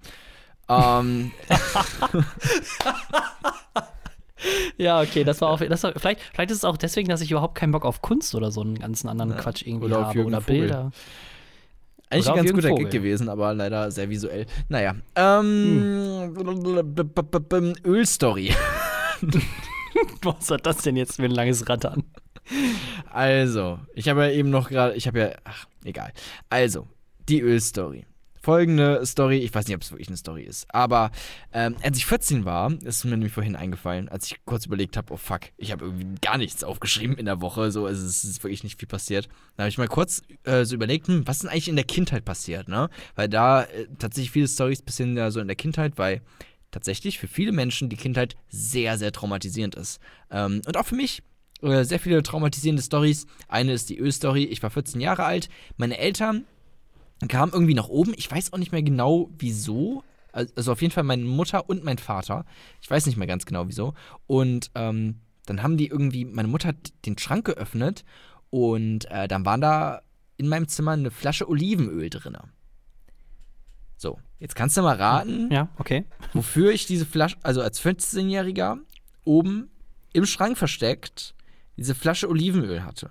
[0.69, 1.31] Ähm,
[4.77, 7.31] Ja, okay, das war, auf, das war vielleicht, vielleicht ist es auch deswegen, dass ich
[7.31, 10.41] überhaupt keinen Bock auf Kunst oder so einen ganzen anderen Quatsch irgendwie oder habe oder
[10.41, 10.59] Vogel.
[10.59, 10.91] Bilder.
[12.09, 12.85] eigentlich Oder ein ganz guter Vogel.
[12.85, 14.45] Gig gewesen, aber leider sehr visuell.
[14.69, 14.95] Naja.
[15.15, 17.73] Ähm, Hm.
[17.85, 18.53] Ölstory.
[20.21, 22.03] Was hat das denn jetzt für ein langes Rattern?
[23.11, 26.13] Also, ich habe ja eben noch gerade, ich habe ja, ach, egal.
[26.49, 26.87] Also,
[27.27, 28.05] die Ölstory.
[28.47, 31.11] Folgende Story, ich weiß nicht, ob es wirklich eine Story ist, aber
[31.51, 35.13] ähm, als ich 14 war, ist mir nämlich vorhin eingefallen, als ich kurz überlegt habe,
[35.13, 38.41] oh fuck, ich habe irgendwie gar nichts aufgeschrieben in der Woche, so, also es ist
[38.45, 39.27] wirklich nicht viel passiert.
[39.57, 41.83] Da habe ich mal kurz äh, so überlegt, hm, was ist denn eigentlich in der
[41.83, 42.89] Kindheit passiert, ne?
[43.15, 46.21] Weil da äh, tatsächlich viele Stories passieren ja so in der Kindheit, weil
[46.71, 49.99] tatsächlich für viele Menschen die Kindheit sehr, sehr traumatisierend ist.
[50.31, 51.21] Ähm, und auch für mich
[51.63, 53.27] äh, sehr viele traumatisierende Stories.
[53.49, 54.45] Eine ist die Öl-Story.
[54.45, 55.49] Ich war 14 Jahre alt.
[55.75, 56.45] Meine Eltern
[57.27, 58.13] kamen irgendwie nach oben.
[58.15, 60.03] Ich weiß auch nicht mehr genau, wieso.
[60.31, 62.45] Also auf jeden Fall meine Mutter und mein Vater.
[62.81, 63.93] Ich weiß nicht mehr ganz genau, wieso.
[64.27, 68.03] Und ähm, dann haben die irgendwie, meine Mutter hat den Schrank geöffnet
[68.51, 70.01] und äh, dann waren da
[70.37, 72.37] in meinem Zimmer eine Flasche Olivenöl drin.
[73.97, 76.05] So, jetzt kannst du mal raten, Ja, okay.
[76.33, 78.77] wofür ich diese Flasche, also als 15-Jähriger,
[79.23, 79.71] oben
[80.13, 81.33] im Schrank versteckt,
[81.77, 83.09] diese Flasche Olivenöl hatte.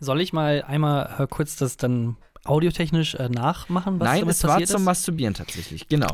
[0.00, 2.16] Soll ich mal einmal äh, kurz das dann
[2.48, 4.84] audiotechnisch äh, nachmachen, was Nein, es war passiert zum ist?
[4.84, 6.12] Masturbieren tatsächlich, genau.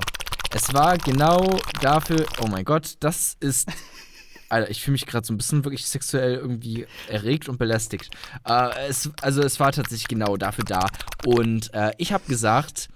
[0.54, 3.68] Es war genau dafür, oh mein Gott, das ist.
[4.48, 8.10] Alter, ich fühle mich gerade so ein bisschen wirklich sexuell irgendwie erregt und belästigt.
[8.46, 10.86] Äh, es, also es war tatsächlich genau dafür da.
[11.24, 12.88] Und äh, ich habe gesagt,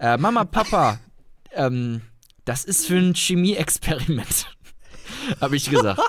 [0.00, 0.98] Äh, Mama, Papa,
[1.52, 2.00] ähm,
[2.44, 4.46] das ist für ein Chemie-Experiment.
[5.40, 6.00] Habe ich gesagt.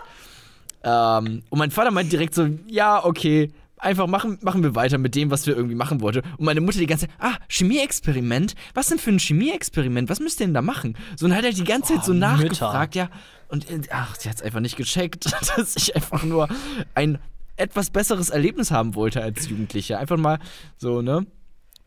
[0.84, 3.52] ähm, und mein Vater meint direkt so, ja, okay,
[3.84, 6.22] einfach machen, machen wir weiter mit dem, was wir irgendwie machen wollten.
[6.38, 8.56] Und meine Mutter die ganze Zeit, ah, Chemieexperiment?
[8.74, 10.10] Was denn für ein Chemieexperiment?
[10.10, 10.98] Was müsst ihr denn da machen?
[11.16, 13.10] So, und hat er die ganze Zeit so Oh, nachgefragt, ja.
[13.50, 15.26] Und äh, ach, sie hat es einfach nicht gecheckt,
[15.56, 16.48] dass ich einfach nur
[16.96, 17.20] ein
[17.56, 20.00] etwas besseres Erlebnis haben wollte als Jugendlicher.
[20.00, 20.40] Einfach mal
[20.78, 21.26] so, ne?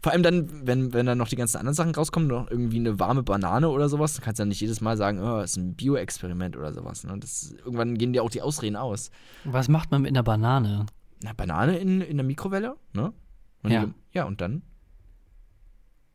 [0.03, 3.01] Vor allem dann, wenn, wenn dann noch die ganzen anderen Sachen rauskommen, noch irgendwie eine
[3.01, 5.75] warme Banane oder sowas, dann kannst du ja nicht jedes Mal sagen, oh, ist ein
[5.75, 7.03] Bio-Experiment oder sowas.
[7.03, 7.17] Ne?
[7.19, 9.11] Das, irgendwann gehen dir auch die Ausreden aus.
[9.45, 10.87] Was macht man mit einer Banane?
[11.23, 13.13] Na, Banane in, in der Mikrowelle, ne?
[13.63, 13.87] Und Ja.
[13.87, 14.63] Die, ja, und dann?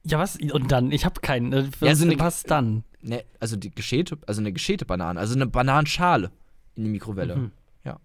[0.03, 0.37] Ja, was?
[0.37, 0.91] Und dann?
[0.91, 1.53] Ich habe keinen.
[1.53, 2.83] äh, Was, Ja, so eine- was dann?
[3.01, 6.31] Ne, also die geschälte, also eine geschälte Banane, also eine Bananenschale
[6.75, 7.35] in die Mikrowelle.
[7.35, 7.51] Mhm.
[7.83, 7.99] Ja.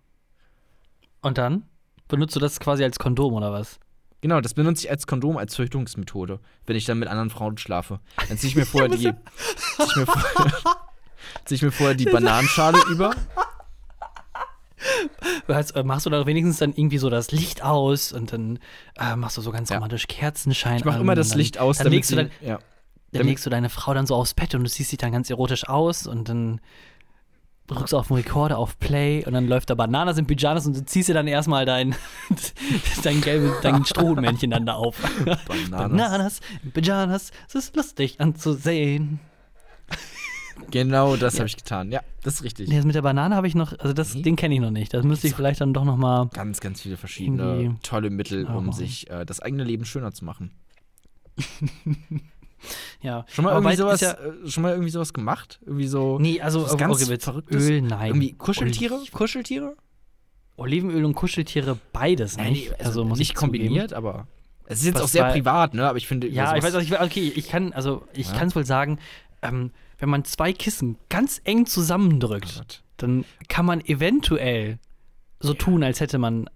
[1.20, 1.64] Und dann?
[2.08, 3.78] Benutzt du das quasi als Kondom oder was?
[4.22, 8.00] Genau, das benutze ich als Kondom, als Verhütungsmethode, wenn ich dann mit anderen Frauen schlafe.
[8.28, 8.96] Dann ziehe ich mir vorher die.
[9.04, 10.52] zieh ich mir vorher,
[11.44, 13.14] zieh ich mir vorher die Bananenschale über.
[15.48, 18.58] Äh, machst du da wenigstens dann irgendwie so das Licht aus und dann
[18.98, 19.76] äh, machst du so ganz Ja.
[19.76, 22.30] romantisch Kerzenschein Ich mache an immer das dann, Licht aus, dann legst du sie, dann,
[22.40, 22.58] ja.
[23.12, 25.30] dann legst du deine Frau dann so aufs Bett und du siehst dich dann ganz
[25.30, 26.60] erotisch aus und dann
[27.68, 30.76] drückst du auf den Rekorder auf Play und dann läuft da Bananas in Pyjamas und
[30.76, 31.94] du ziehst dir dann erstmal dein,
[33.02, 34.96] dein gelbes, dein Strohmännchen dann da auf.
[35.24, 35.70] Bananas.
[35.70, 39.20] Bananas in Pyjamas, es ist lustig anzusehen.
[40.70, 41.90] Genau das habe ich getan.
[41.92, 42.68] Ja, das ist richtig.
[42.68, 44.22] Nee, das mit der Banane habe ich noch, also das, Nee.
[44.22, 44.92] den kenne ich noch nicht.
[44.92, 46.28] Das müsste ich vielleicht dann doch noch mal.
[46.34, 50.50] Ganz, ganz viele verschiedene tolle Mittel, um sich äh, das eigene Leben schöner zu machen.
[53.02, 53.24] Ja.
[53.28, 55.60] Schon mal, Aber irgendwie sowas, ist äh, schon mal irgendwie sowas gemacht?
[55.64, 56.18] Irgendwie so.
[56.18, 57.62] Nee, also was ganz okay, Verrücktes?
[57.62, 58.08] Öl, nein.
[58.08, 58.98] Irgendwie Kuscheltiere?
[59.12, 59.76] Kuscheltiere?
[60.56, 62.70] Olivenöl und Kuscheltiere, beides nicht.
[62.70, 63.58] Nee, also, muss nicht ich zugeben.
[63.58, 64.26] kombiniert, aber.
[64.64, 65.86] Es ist jetzt Was auch sehr privat, ne?
[65.88, 66.26] Aber ich finde.
[66.28, 68.34] Ja, ich weiß auch, ich, okay, ich kann, also ich Ja.
[68.38, 68.98] kann es wohl sagen,
[69.42, 72.82] ähm, wenn man zwei Kissen ganz eng Oh zusammendrückt, Gott.
[72.98, 74.78] dann kann man eventuell
[75.40, 76.48] so tun, als hätte man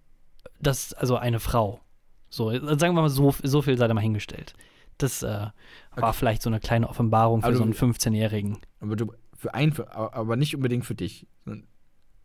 [0.60, 1.80] das, also eine Frau.
[2.28, 4.54] So, äh, sagen wir mal, so, so viel sei da mal hingestellt.
[4.98, 5.52] Das äh, war
[5.96, 6.12] Okay.
[6.12, 8.58] vielleicht so eine kleine Offenbarung für Aber so einen 15-Jährigen.
[8.80, 9.12] Aber du.
[9.36, 11.26] Für einen, aber nicht unbedingt für dich.
[11.44, 11.64] Nein,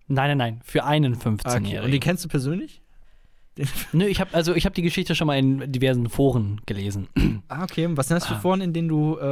[0.08, 1.30] nein, nein, für einen Ah, Okay.
[1.30, 1.92] Und 15-Jährigen.
[1.92, 2.82] den kennst du persönlich?
[3.94, 7.08] Nö, ich habe also ich habe die Geschichte schon mal in diversen Foren gelesen.
[7.48, 7.88] ah, okay.
[7.92, 8.40] Was sind das für Ah.
[8.40, 9.26] Foren, in denen du äh,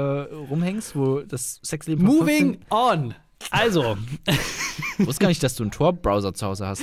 [0.49, 3.13] rumhängst, wo das Sexleben Moving on.
[3.51, 4.39] Also, 15
[4.99, 6.81] Ich wusste gar nicht, dass du einen Tor-Browser zu Hause hast.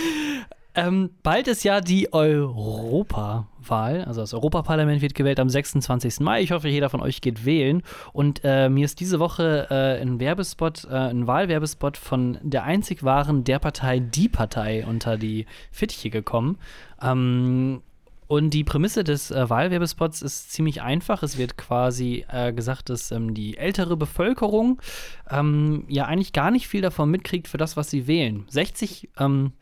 [0.80, 4.04] Ähm, bald ist ja die Europawahl.
[4.04, 6.20] Also das Europaparlament wird gewählt am 26.
[6.20, 6.40] Mai.
[6.40, 7.82] Ich hoffe, jeder von euch geht wählen.
[8.12, 13.02] Und äh, mir ist diese Woche äh, ein Werbespot, äh, ein Wahlwerbespot von der einzig
[13.02, 16.58] wahren der Partei, die Partei, unter die Fittiche gekommen.
[17.02, 17.82] Ähm,
[18.26, 21.22] und die Prämisse des äh, Wahlwerbespots ist ziemlich einfach.
[21.22, 24.80] Es wird quasi äh, gesagt, dass ähm, die ältere Bevölkerung
[25.28, 28.44] ähm, ja eigentlich gar nicht viel davon mitkriegt für das, was sie wählen.
[28.48, 29.52] 60, ähm,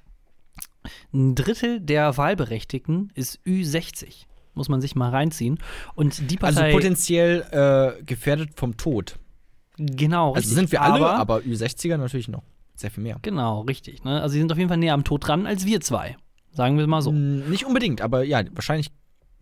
[1.12, 4.26] ein Drittel der Wahlberechtigten ist Ü60.
[4.55, 5.59] Muss man sich mal reinziehen.
[5.95, 6.72] Und die Also Partei.
[6.72, 9.16] potenziell äh, gefährdet vom Tod.
[9.76, 10.55] genau, Also richtig.
[10.57, 12.43] sind wir alle, aber Ü60er natürlich noch
[12.74, 13.18] sehr viel mehr.
[13.22, 14.05] Genau, richtig.
[14.05, 14.20] Ne?
[14.20, 16.16] Also sie sind auf jeden Fall näher am Tod dran als wir zwei.
[16.53, 17.12] Sagen wir mal so.
[17.12, 18.91] Mm, Nicht unbedingt, aber ja, wahrscheinlich.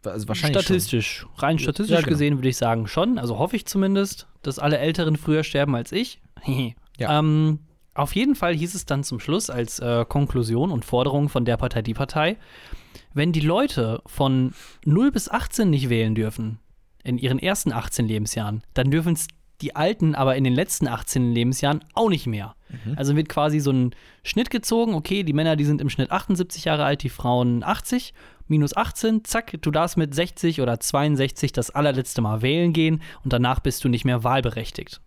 [0.04, 2.10] Also wahrscheinlich statistisch, rein statistisch Ja, genau.
[2.10, 3.18] gesehen würde ich sagen schon.
[3.18, 6.20] Also hoffe ich zumindest, dass alle Älteren früher sterben als ich.
[6.98, 7.18] Ja.
[7.18, 7.58] ähm,
[7.96, 11.56] auf jeden Fall hieß es dann zum Schluss als äh, Konklusion und Forderung von der
[11.56, 12.36] Partei die Partei,
[13.14, 14.52] wenn die Leute von
[14.84, 16.58] 0 bis 18 nicht wählen dürfen,
[17.02, 19.28] in ihren ersten 18 Lebensjahren, dann dürfen es
[19.62, 22.54] die Alten aber in den letzten 18 Lebensjahren auch nicht mehr.
[22.68, 22.94] Mhm.
[22.96, 26.64] Also wird quasi so ein Schnitt gezogen, okay, die Männer, die sind im Schnitt 78
[26.66, 28.12] Jahre alt, die Frauen 80,
[28.48, 33.32] minus 18, zack, du darfst mit 60 oder 62 das allerletzte Mal wählen gehen und
[33.32, 35.00] danach bist du nicht mehr wahlberechtigt.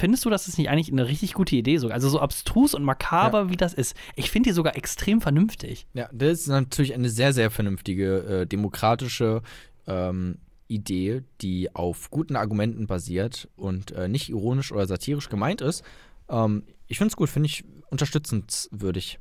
[0.00, 1.94] Findest du, das ist nicht eigentlich eine richtig gute Idee sogar?
[1.94, 3.94] Also so abstrus und makaber, wie das ist.
[4.16, 5.86] Ich finde die sogar extrem vernünftig.
[5.92, 9.42] Ja, das ist natürlich eine sehr, sehr vernünftige, äh, demokratische
[9.86, 10.38] ähm,
[10.68, 15.84] Idee, die auf guten Argumenten basiert und äh, nicht ironisch oder satirisch gemeint ist.
[16.30, 19.18] Ähm, ich finde es gut, finde ich unterstützenswürdig.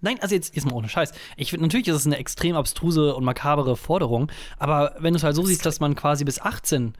[0.00, 1.12] Nein, also jetzt, jetzt mal ohne Scheiß.
[1.36, 5.22] Ich finde, natürlich ist es eine extrem abstruse und makabere Forderung, aber wenn du es
[5.22, 6.94] halt so siehst, dass man quasi bis 18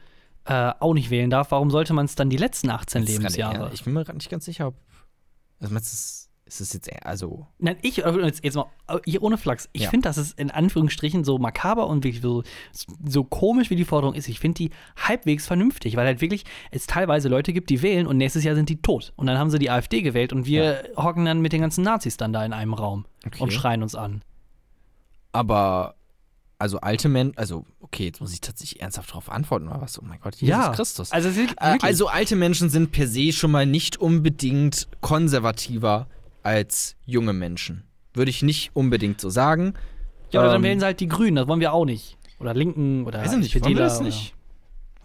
[0.45, 3.71] äh, auch nicht wählen darf, warum sollte man es dann die letzten 18 Das Lebensjahre?
[3.73, 4.75] Ich bin mir gerade nicht ganz sicher, ob.
[5.59, 7.45] Also, meinst du, ist ist es jetzt eher, also.
[7.59, 9.91] Nein, ich, äh, jetzt, jetzt mal, äh, hier ohne Flachs, ich Ja.
[9.91, 12.41] finde, dass es in Anführungsstrichen so makaber und wirklich so,
[13.07, 16.87] so komisch wie die Forderung ist, ich finde die halbwegs vernünftig, weil halt wirklich es
[16.87, 19.13] teilweise Leute gibt, die wählen und nächstes Jahr sind die tot.
[19.15, 22.17] Und dann haben sie die AfD gewählt und wir hocken dann mit den ganzen Nazis
[22.17, 23.43] dann da in einem Raum Okay.
[23.43, 24.23] und schreien uns an.
[25.31, 25.93] Aber
[26.59, 29.97] Also alte Menschen, also okay, jetzt muss ich tatsächlich ernsthaft darauf antworten oder was?
[29.97, 31.11] Oh mein Gott, Jesus ja, Christus.
[31.13, 36.07] Also, Äh, also alte Menschen sind per se schon mal nicht unbedingt konservativer
[36.43, 37.83] als junge Menschen.
[38.13, 39.73] Würde ich nicht unbedingt so sagen.
[40.31, 42.17] ja, oder dann ähm, wählen sie halt die Grünen, das wollen wir auch nicht.
[42.39, 44.33] Oder Linken oder Weiß ich nicht, wollen wir das nicht?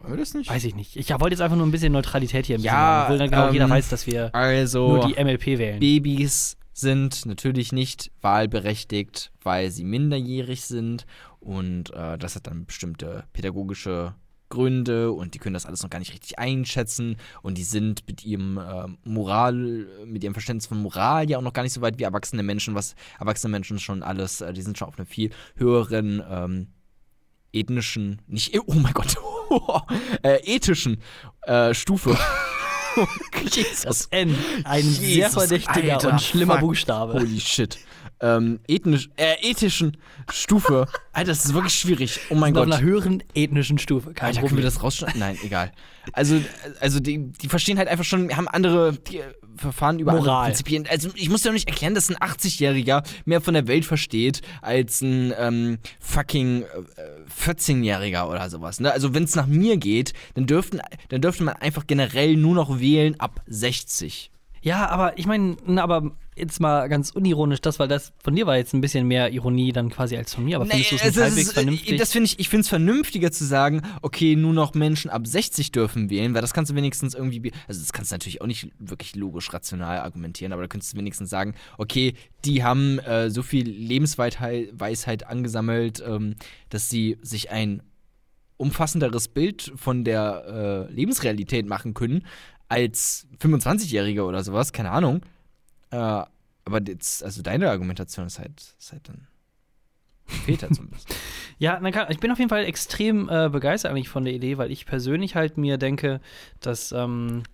[0.00, 0.50] Wollen wir das nicht?
[0.50, 0.96] Weiß ich nicht.
[0.96, 3.52] Ich wollte jetzt einfach nur ein bisschen Neutralität hier im Ja, will dann genau ähm,
[3.52, 5.78] jeder weiß, dass wir Also, nur die MLP wählen.
[5.78, 11.06] Babys sind natürlich nicht wahlberechtigt, weil sie minderjährig sind
[11.44, 14.14] und äh, das hat dann bestimmte pädagogische
[14.48, 18.24] Gründe und die können das alles noch gar nicht richtig einschätzen und die sind mit
[18.24, 19.54] ihrem äh, Moral,
[20.06, 22.74] mit ihrem Verständnis von Moral ja auch noch gar nicht so weit wie erwachsene Menschen,
[22.74, 26.68] was erwachsene Menschen schon alles, äh, die sind schon auf einer viel höheren ähm,
[27.52, 29.16] ethnischen, nicht, oh mein Gott,
[30.22, 30.98] äh, ethischen
[31.42, 32.16] äh, Stufe.
[33.50, 34.06] Jesus.
[34.10, 34.36] N.
[34.64, 36.60] Ein sehr Jesus, verdächtiger Alter, und schlimmer fuck.
[36.60, 37.14] Buchstabe.
[37.14, 37.78] Holy shit.
[38.20, 39.96] Ähm, ethnisch, äh, ethischen
[40.30, 40.86] Stufe.
[41.12, 42.20] Alter, das ist wirklich schwierig.
[42.30, 42.72] Oh mein Auf Gott.
[42.72, 44.12] einer höheren ethnischen Stufe.
[44.12, 44.56] Kein Alter, können Problem.
[44.58, 45.20] wir das rausschneiden?
[45.20, 45.72] Nein, egal.
[46.12, 46.40] Also,
[46.80, 49.22] also die, die verstehen halt einfach schon, haben andere die, äh,
[49.56, 50.46] Verfahren über andere Moral.
[50.46, 50.86] Prinzipien.
[50.88, 54.42] Also ich muss dir doch nicht erklären, dass ein 80-Jähriger mehr von der Welt versteht
[54.62, 56.66] als ein ähm, fucking äh,
[57.48, 58.80] 14-Jähriger oder sowas.
[58.80, 58.92] Ne?
[58.92, 62.80] Also wenn es nach mir geht, dann dürften, dann dürfte man einfach generell nur noch
[62.80, 64.30] wählen ab 60.
[64.62, 68.56] Ja, aber ich meine, aber jetzt mal ganz unironisch, das, weil das von dir war
[68.56, 71.08] jetzt ein bisschen mehr Ironie dann quasi als von mir, aber findest du es Nee,
[71.08, 71.98] nicht es halbwegs vernünftig?
[71.98, 75.72] Das finde ich, ich finde es vernünftiger zu sagen, okay, nur noch Menschen ab 60
[75.72, 78.70] dürfen wählen, weil das kannst du wenigstens irgendwie, also das kannst du natürlich auch nicht
[78.78, 82.14] wirklich logisch, rational argumentieren, aber da könntest du wenigstens sagen, okay,
[82.44, 86.34] die haben äh, so viel Lebensweisheit Weisheit angesammelt, ähm,
[86.68, 87.82] dass sie sich ein
[88.56, 92.24] umfassenderes Bild von der äh, Lebensrealität machen können
[92.68, 95.20] als 25-Jährige oder sowas, keine Ahnung.
[95.94, 96.24] Äh,
[96.66, 99.26] aber jetzt, also deine Argumentation ist halt, ist halt dann
[100.26, 100.90] fehlt halt bisschen.
[101.58, 104.58] Ja, na klar, ich bin auf jeden Fall extrem äh, begeistert eigentlich von der Idee,
[104.58, 106.20] weil ich persönlich halt mir denke,
[106.60, 107.44] dass ähm,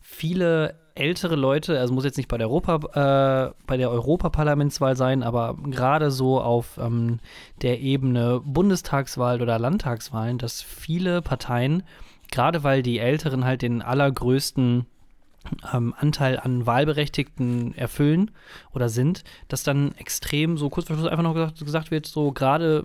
[0.00, 5.24] viele ältere Leute, also muss jetzt nicht bei der Europa, äh, bei der Europaparlamentswahl sein,
[5.24, 7.18] aber gerade so auf ähm,
[7.62, 11.82] der Ebene Bundestagswahl oder Landtagswahlen, dass viele Parteien,
[12.30, 14.86] gerade weil die Älteren halt den allergrößten
[15.72, 18.30] ähm, Anteil an Wahlberechtigten erfüllen
[18.72, 22.32] oder sind, dass dann extrem so kurz vor Schluss einfach noch gesagt, gesagt wird, so
[22.32, 22.84] gerade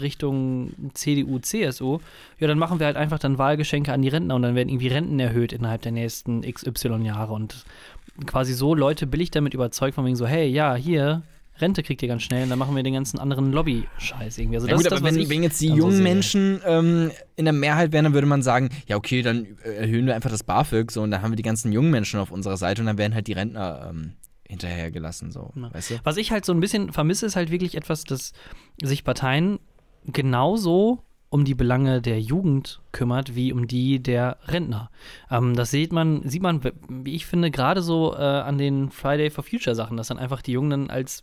[0.00, 1.98] Richtung CDU, CSU,
[2.38, 4.88] ja, dann machen wir halt einfach dann Wahlgeschenke an die Rentner und dann werden irgendwie
[4.88, 7.32] Renten erhöht innerhalb der nächsten XY Jahre.
[7.34, 7.64] Und
[8.26, 11.22] quasi so Leute billig damit überzeugt, von wegen so, hey, ja, hier,
[11.58, 14.56] Rente kriegt ihr ganz schnell und dann machen wir den ganzen anderen Lobby-Scheiß irgendwie.
[14.56, 16.02] Also Ja das gut, ist aber das, wenn, wenn jetzt die so jungen sehe.
[16.02, 20.06] Menschen ähm, in der Mehrheit wären, dann würde man sagen, ja okay, dann äh, erhöhen
[20.06, 22.56] wir einfach das BAföG so und dann haben wir die ganzen jungen Menschen auf unserer
[22.56, 24.12] Seite und dann werden halt die Rentner ähm,
[24.48, 25.72] hinterhergelassen, so, Ja.
[25.72, 25.94] weißt du?
[26.04, 28.32] Was ich halt so ein bisschen vermisse, ist halt wirklich etwas, dass
[28.82, 29.58] sich Parteien
[30.12, 31.00] genauso
[31.30, 34.90] um die Belange der Jugend kümmert, wie um die der Rentner.
[35.30, 39.30] Ähm, das sieht man, sieht man, wie ich finde, gerade so äh, an den Friday
[39.30, 41.22] for Future Sachen, dass dann einfach die Jungen dann als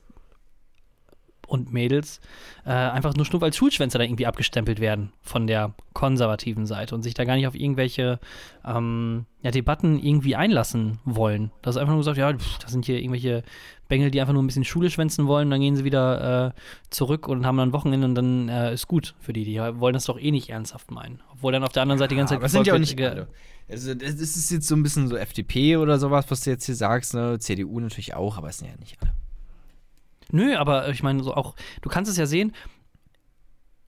[1.49, 2.21] und Mädels
[2.65, 7.01] äh, einfach nur stumpf als Schulschwänzer da irgendwie abgestempelt werden von der konservativen Seite und
[7.01, 8.19] sich da gar nicht auf irgendwelche
[8.65, 11.51] ähm, ja, Debatten irgendwie einlassen wollen.
[11.61, 13.43] Das ist einfach nur gesagt, ja, pff, das sind hier irgendwelche
[13.87, 16.51] Bengel, die einfach nur ein bisschen Schule schwänzen wollen, dann gehen sie wieder äh,
[16.91, 19.43] zurück und haben dann Wochenende und dann äh, ist gut für die.
[19.43, 21.21] Die wollen das doch eh nicht ernsthaft meinen.
[21.33, 23.27] Obwohl dann auf der anderen Seite die ganze Zeit das sind ja auch nicht alle.
[23.67, 26.75] Also das ist jetzt so ein bisschen so FDP oder sowas, was du jetzt hier
[26.75, 27.37] sagst, ne?
[27.39, 29.13] CDU natürlich auch, aber es sind ja nicht alle.
[30.31, 32.53] Nö, aber ich meine, so auch, du kannst es ja sehen,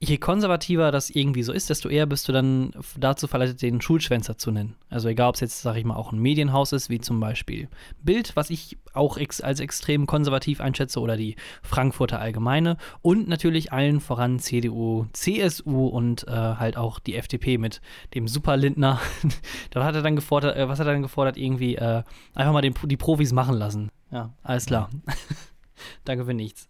[0.04, 4.36] je konservativer das irgendwie so ist, desto eher bist du dann dazu verleitet, den Schulschwänzer
[4.36, 4.74] zu nennen.
[4.90, 7.68] Also egal, ob es jetzt, sag ich mal, auch ein Medienhaus ist, wie zum Beispiel
[8.02, 13.72] Bild, was ich auch ex als extrem konservativ einschätze, oder die Frankfurter Allgemeine und natürlich
[13.72, 17.80] allen voran CDU, CSU und äh, halt auch die FDP mit
[18.14, 19.00] dem Super Lindner.
[19.70, 22.02] da hat er dann gefordert, äh, was hat er dann gefordert, irgendwie äh,
[22.34, 23.88] einfach mal den, die Profis machen lassen.
[24.10, 24.90] Ja, alles klar.
[26.04, 26.68] Danke für nichts.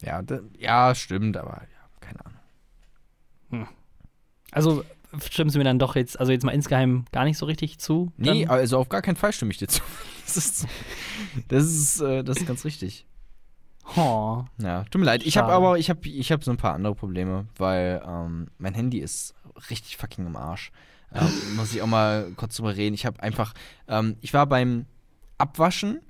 [0.00, 0.22] Ja,
[0.58, 3.68] ja, stimmt, aber ja, keine Ahnung.
[4.50, 4.84] Also
[5.20, 8.12] stimmst du mir dann doch jetzt, also jetzt mal insgeheim gar nicht so richtig zu?
[8.16, 8.50] Nee, dann?
[8.50, 9.82] also auf gar keinen Fall stimme ich dir zu.
[10.24, 10.66] Das ist,
[11.48, 13.06] das ist, äh, das ist ganz richtig.
[13.96, 14.44] Oh.
[14.58, 15.22] Ja, tut mir leid.
[15.24, 15.56] Ich habe Schade.
[15.56, 19.34] aber, ich habe ich hab so ein paar andere Probleme, weil ähm, mein Handy ist
[19.70, 20.70] richtig fucking im Arsch.
[21.12, 22.94] Ähm, muss ich auch mal kurz drüber reden.
[22.94, 23.54] Ich habe einfach,
[23.88, 24.86] ähm, ich war beim
[25.38, 26.00] Abwaschen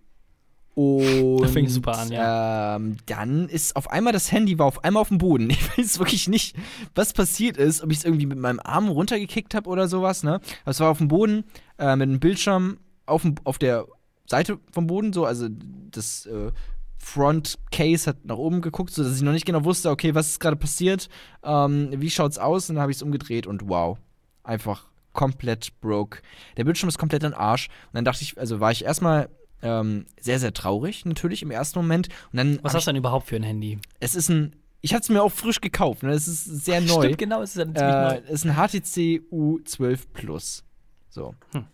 [0.74, 5.00] und Das fängt super an, ähm, dann ist auf einmal das Handy war auf einmal
[5.00, 5.50] auf dem Boden.
[5.50, 6.56] Ich weiß wirklich nicht,
[6.94, 10.22] was passiert ist, ob ich es irgendwie mit meinem Arm runtergekickt habe oder sowas.
[10.22, 11.44] Ne, aber es war auf dem Boden
[11.78, 13.86] äh, mit einem Bildschirm auf, dem, auf der
[14.26, 15.48] Seite vom Boden so, also
[15.90, 16.52] das äh,
[16.98, 20.40] Front Case hat nach oben geguckt, sodass ich noch nicht genau wusste, okay, was ist
[20.40, 21.08] gerade passiert,
[21.42, 22.70] ähm, wie schaut's aus?
[22.70, 23.98] Und dann habe ich es umgedreht und wow,
[24.44, 26.22] einfach komplett broke.
[26.56, 27.68] Der Bildschirm ist komplett im Arsch.
[27.68, 29.28] Und dann dachte ich, also war ich erstmal
[29.62, 32.08] ähm, sehr, sehr traurig, natürlich im ersten Moment.
[32.32, 33.78] Und dann Was hast du denn überhaupt für ein Handy?
[34.00, 36.10] es ist ein, ich hatte es mir auch frisch gekauft, ne?
[36.12, 37.02] Es ist sehr neu.
[37.04, 40.64] Stimmt, genau, es ist ziemlich Äh, ist ein HTC U12 Plus.
[41.08, 41.34] So.
[41.52, 41.64] Hm.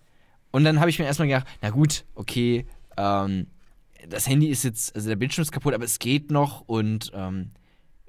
[0.50, 2.66] Und dann habe ich mir erstmal gedacht, na gut, okay,
[2.96, 3.46] ähm,
[4.08, 7.50] das Handy ist jetzt, also der Bildschirm ist kaputt, aber es geht noch und ähm,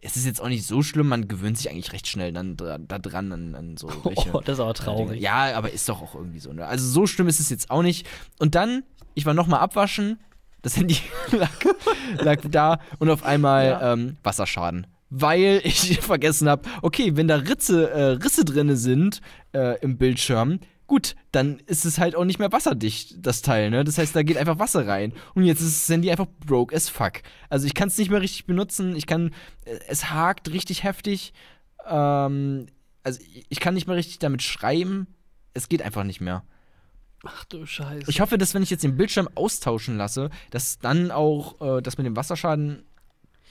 [0.02, 2.78] es ist jetzt auch nicht so schlimm, man gewöhnt sich eigentlich recht schnell dann dra
[2.78, 4.32] da dran an, an so welche.
[4.34, 5.22] Oh, das ist aber traurig.
[5.22, 6.54] Ja, aber ist doch auch irgendwie so.
[6.54, 6.66] Ne?
[6.66, 8.08] Also so schlimm ist es jetzt auch nicht.
[8.40, 8.84] Und dann,
[9.20, 10.20] ich war nochmal abwaschen,
[10.62, 10.98] das Handy
[11.32, 11.52] lag,
[12.20, 13.94] lag da und auf einmal Ja.
[13.94, 14.88] ähm, Wasserschaden.
[15.12, 19.22] Weil ich vergessen habe, okay, wenn da Ritze, äh, Risse drin sind
[19.54, 23.84] äh, im Bildschirm, gut, dann ist es halt auch nicht mehr wasserdicht, das Teil, ne?
[23.84, 25.14] Das heißt, da geht einfach Wasser rein.
[25.36, 27.22] Und jetzt ist das Handy einfach broke as fuck.
[27.50, 29.32] Also ich kann es nicht mehr richtig benutzen, ich kann,
[29.66, 31.34] äh, es hakt richtig heftig.
[31.88, 32.68] Ähm,
[33.04, 35.08] also ich- ich kann nicht mehr richtig damit schreiben.
[35.54, 36.44] Es geht einfach nicht mehr.
[37.24, 38.10] Ach du Scheiße.
[38.10, 41.98] Ich hoffe, dass wenn ich jetzt den Bildschirm austauschen lasse, dass dann auch äh, das
[41.98, 42.84] mit dem Wasserschaden.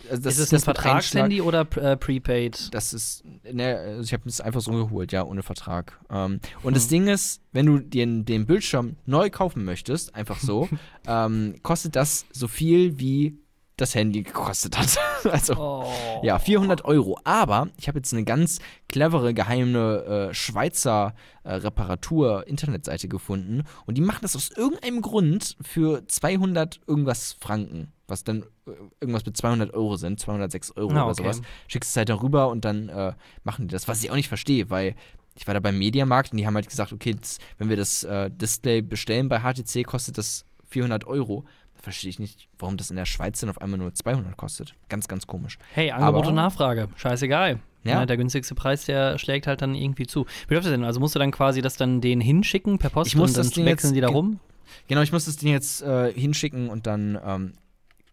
[0.09, 2.73] Also das ist es ein Vertragshandy oder äh, Prepaid?
[2.73, 5.99] das ist, ne, also ich habe es einfach so geholt, ja, ohne Vertrag.
[6.09, 6.75] Ähm, und Hm.
[6.75, 10.69] das Ding ist, wenn du den, den Bildschirm neu kaufen möchtest, einfach so,
[11.07, 13.39] ähm, kostet das so viel wie
[13.79, 14.99] das Handy gekostet hat.
[15.33, 16.21] also, Oh.
[16.23, 17.19] ja, 400 Euro.
[17.25, 18.59] Aber ich habe jetzt eine ganz
[18.89, 21.15] clevere, geheime äh, Schweizer
[21.45, 23.63] äh, Reparatur-Internetseite gefunden.
[23.87, 27.93] Und die machen das aus irgendeinem Grund für 200 irgendwas Franken.
[28.07, 31.15] Was dann äh, irgendwas mit 200 Euro sind, 206 Euro Ah, oder okay.
[31.23, 31.41] sowas.
[31.67, 33.13] Schickst es halt darüber und dann äh,
[33.45, 33.89] machen die das.
[33.89, 34.95] Was ich auch nicht verstehe, weil
[35.35, 38.03] ich war da beim Mediamarkt und die haben halt gesagt, okay, das, wenn wir das
[38.05, 41.45] äh, Display bestellen bei HTC, kostet das 400 Euro.
[41.81, 44.75] Verstehe ich nicht, warum das in der Schweiz dann auf einmal nur 200 kostet.
[44.89, 45.59] Ganz, ganz komisch.
[45.73, 46.89] Hey, Angebot Aber- und Nachfrage.
[46.97, 47.61] Scheißegal.
[47.85, 48.01] Ja.
[48.01, 48.07] Ja.
[48.07, 50.27] der günstigste Preis, der schlägt halt dann irgendwie zu.
[50.49, 50.85] Wie läuft das denn?
[50.85, 53.65] Also musst du dann quasi das dann denen hinschicken per Post Ich muss und dann
[53.65, 54.41] wechseln die da rum?
[54.89, 57.53] Genau, ich muss das Ding jetzt äh, hinschicken und dann ähm,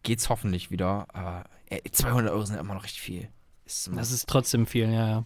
[0.04, 1.08] geht's hoffentlich wieder.
[1.14, 3.28] Aber äh, 200 Euro sind immer noch richtig viel.
[3.66, 5.26] Ist Das ist trotzdem viel, ja, ja.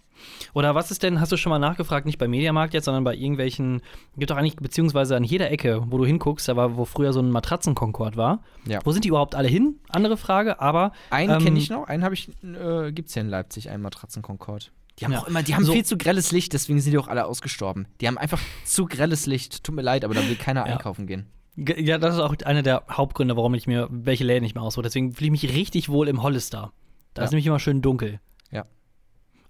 [0.53, 3.13] Oder was ist denn, hast du schon mal nachgefragt, nicht bei Mediamarkt jetzt, sondern bei
[3.15, 3.81] irgendwelchen,
[4.17, 7.19] gibt doch eigentlich, beziehungsweise an jeder Ecke, wo du hinguckst, da war, wo früher so
[7.19, 8.41] ein Matratzenkonkord war.
[8.65, 8.79] Ja.
[8.85, 9.79] Wo sind die überhaupt alle hin?
[9.89, 13.29] Andere Frage, aber einen ähm, kenne ich noch, einen habe ich, äh, gibt's hier in
[13.29, 14.71] Leipzig, einen Matratzen-Concord.
[14.99, 15.19] Die haben Ja.
[15.19, 17.87] auch immer, die haben So- viel zu grelles Licht, deswegen sind die auch alle ausgestorben.
[18.01, 19.63] Die haben einfach zu grelles Licht.
[19.65, 20.73] Tut mir leid, aber da will keiner Ja.
[20.73, 21.27] einkaufen gehen.
[21.57, 24.63] Ge- Ja, das ist auch einer der Hauptgründe, warum ich mir welche Läden nicht mehr
[24.63, 24.83] aussuche.
[24.83, 26.71] Deswegen fühle ich mich richtig wohl im Hollister.
[27.13, 27.25] Da Ja.
[27.25, 28.19] ist nämlich immer schön dunkel.
[28.51, 28.65] Ja.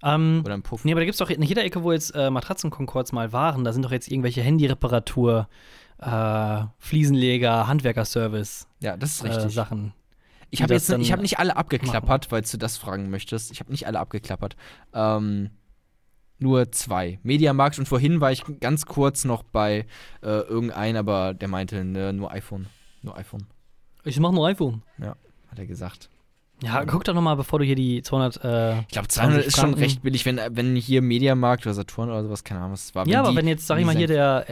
[0.03, 0.85] Ähm, Oder im Puff.
[0.85, 3.63] nee, aber da gibt es doch in jeder Ecke, wo jetzt äh, Matratzenkonkords mal waren,
[3.63, 5.47] da sind doch jetzt irgendwelche Handyreparatur,
[5.99, 9.53] äh, Fliesenleger, Handwerkerservice Ja, das ist äh, richtig.
[9.53, 9.93] Sachen.
[10.49, 13.51] ich habe jetzt, ich habe nicht alle abgeklappert, weil du das fragen möchtest.
[13.51, 14.55] Ich habe nicht alle abgeklappert.
[14.93, 15.49] Ähm,
[16.37, 17.19] nur zwei.
[17.23, 19.85] Mediamarkt und vorhin war ich ganz kurz noch bei
[20.21, 22.67] äh, irgendeinem, aber der meinte ne, nur iPhone.
[23.01, 23.47] Nur iPhone,
[24.05, 24.81] Ich mach nur iPhone.
[25.01, 26.09] hat er gesagt.
[26.61, 28.43] Ja, guck doch noch mal, bevor du hier die 200.
[28.43, 32.23] Äh, Ich glaube, 200 ist schon recht billig, wenn, wenn hier Mediamarkt oder Saturn oder
[32.23, 33.07] sowas, keine Ahnung, was es war.
[33.07, 34.45] ja, aber die- wenn jetzt, sag ich mal, hier der,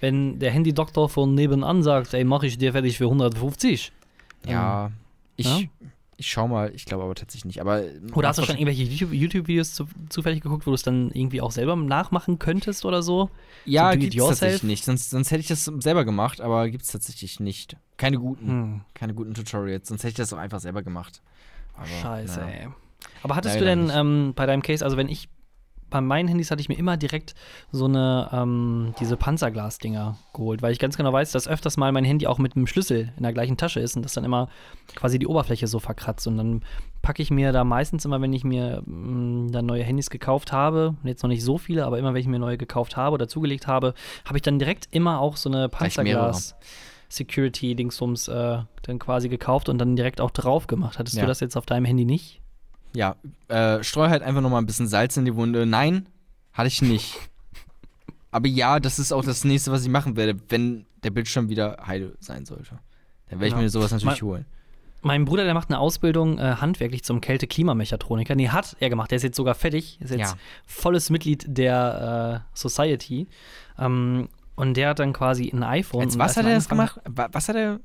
[0.00, 3.92] wenn der Handydoktor von nebenan sagt, ey, mach ich dir fertig für 150.
[4.46, 4.90] Ja,
[5.36, 5.60] ich, ja?
[6.16, 7.60] ich schau mal, ich glaube aber tatsächlich nicht.
[7.60, 7.82] Aber
[8.14, 11.40] Oder hast du schon irgendwelche YouTube- YouTube-Videos zu, zufällig geguckt, wo du es dann irgendwie
[11.40, 13.30] auch selber nachmachen könntest oder so?
[13.64, 14.84] Ja, so gibt's tatsächlich nicht.
[14.84, 17.76] Sonst, sonst hätte ich das selber gemacht, aber gibt's tatsächlich nicht.
[17.96, 18.80] Keine guten, Hm.
[18.92, 19.88] keine guten Tutorials.
[19.88, 21.22] Sonst hätte ich das auch einfach selber gemacht.
[21.76, 22.50] Aber, Scheiße, na.
[22.50, 22.68] ey.
[23.22, 25.28] Aber hattest Leider du denn ähm, bei deinem Case, also wenn ich,
[25.90, 27.34] bei meinen Handys hatte ich mir immer direkt
[27.70, 32.04] so eine, ähm, diese Panzerglas-Dinger geholt, weil ich ganz genau weiß, dass öfters mal mein
[32.04, 34.48] Handy auch mit einem Schlüssel in der gleichen Tasche ist und das dann immer
[34.94, 36.26] quasi die Oberfläche so verkratzt.
[36.26, 36.62] Und dann
[37.02, 40.96] packe ich mir da meistens immer, wenn ich mir mh, dann neue Handys gekauft habe,
[41.04, 43.66] jetzt noch nicht so viele, aber immer wenn ich mir neue gekauft habe oder zugelegt
[43.66, 43.94] habe,
[44.24, 45.68] habe ich dann direkt immer auch so eine.
[45.68, 46.56] Panzerglas.
[47.14, 50.98] Security-Dingsums äh, dann quasi gekauft und dann direkt auch drauf gemacht.
[50.98, 51.22] Hattest Ja.
[51.22, 52.40] du das jetzt auf deinem Handy nicht?
[52.94, 53.16] Ja,
[53.48, 55.66] äh, streu halt einfach nochmal ein bisschen Salz in die Wunde.
[55.66, 56.06] Nein,
[56.52, 57.16] hatte ich nicht.
[58.30, 61.78] Aber ja, das ist auch das nächste, was ich machen werde, wenn der Bildschirm wieder
[61.86, 62.78] heile sein sollte.
[63.30, 63.60] Dann werde ich Ja.
[63.60, 64.46] mir sowas natürlich Mal- holen.
[65.02, 68.34] Mein Bruder, der macht eine Ausbildung äh, handwerklich zum Kälte-Klimamechatroniker.
[68.34, 69.10] Nee, hat er gemacht.
[69.10, 69.98] Der ist jetzt sogar fertig.
[70.00, 70.38] Ist jetzt Ja.
[70.66, 73.26] volles Mitglied der äh, Society.
[73.78, 76.04] Ähm, und der hat dann quasi ein iPhone.
[76.04, 77.00] Und was als hat er das gemacht?
[77.04, 77.80] Wa- Was hat er.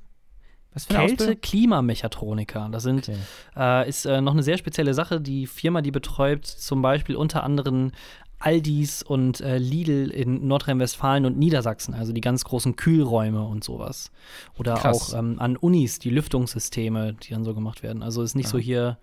[0.72, 1.28] Was für eine Ausbildung?
[1.28, 2.70] Kälte-Klimamechatroniker.
[2.72, 3.18] Das sind, Okay.
[3.58, 5.20] äh, ist äh, noch eine sehr spezielle Sache.
[5.20, 7.92] Die Firma, die betreut zum Beispiel unter anderem
[8.38, 14.12] Aldis und äh, Lidl in Nordrhein-Westfalen und Niedersachsen, also die ganz großen Kühlräume und sowas.
[14.58, 15.14] Oder Krass.
[15.14, 18.02] auch ähm, an Unis die Lüftungssysteme, die dann so gemacht werden.
[18.04, 18.98] Also ist nicht so hier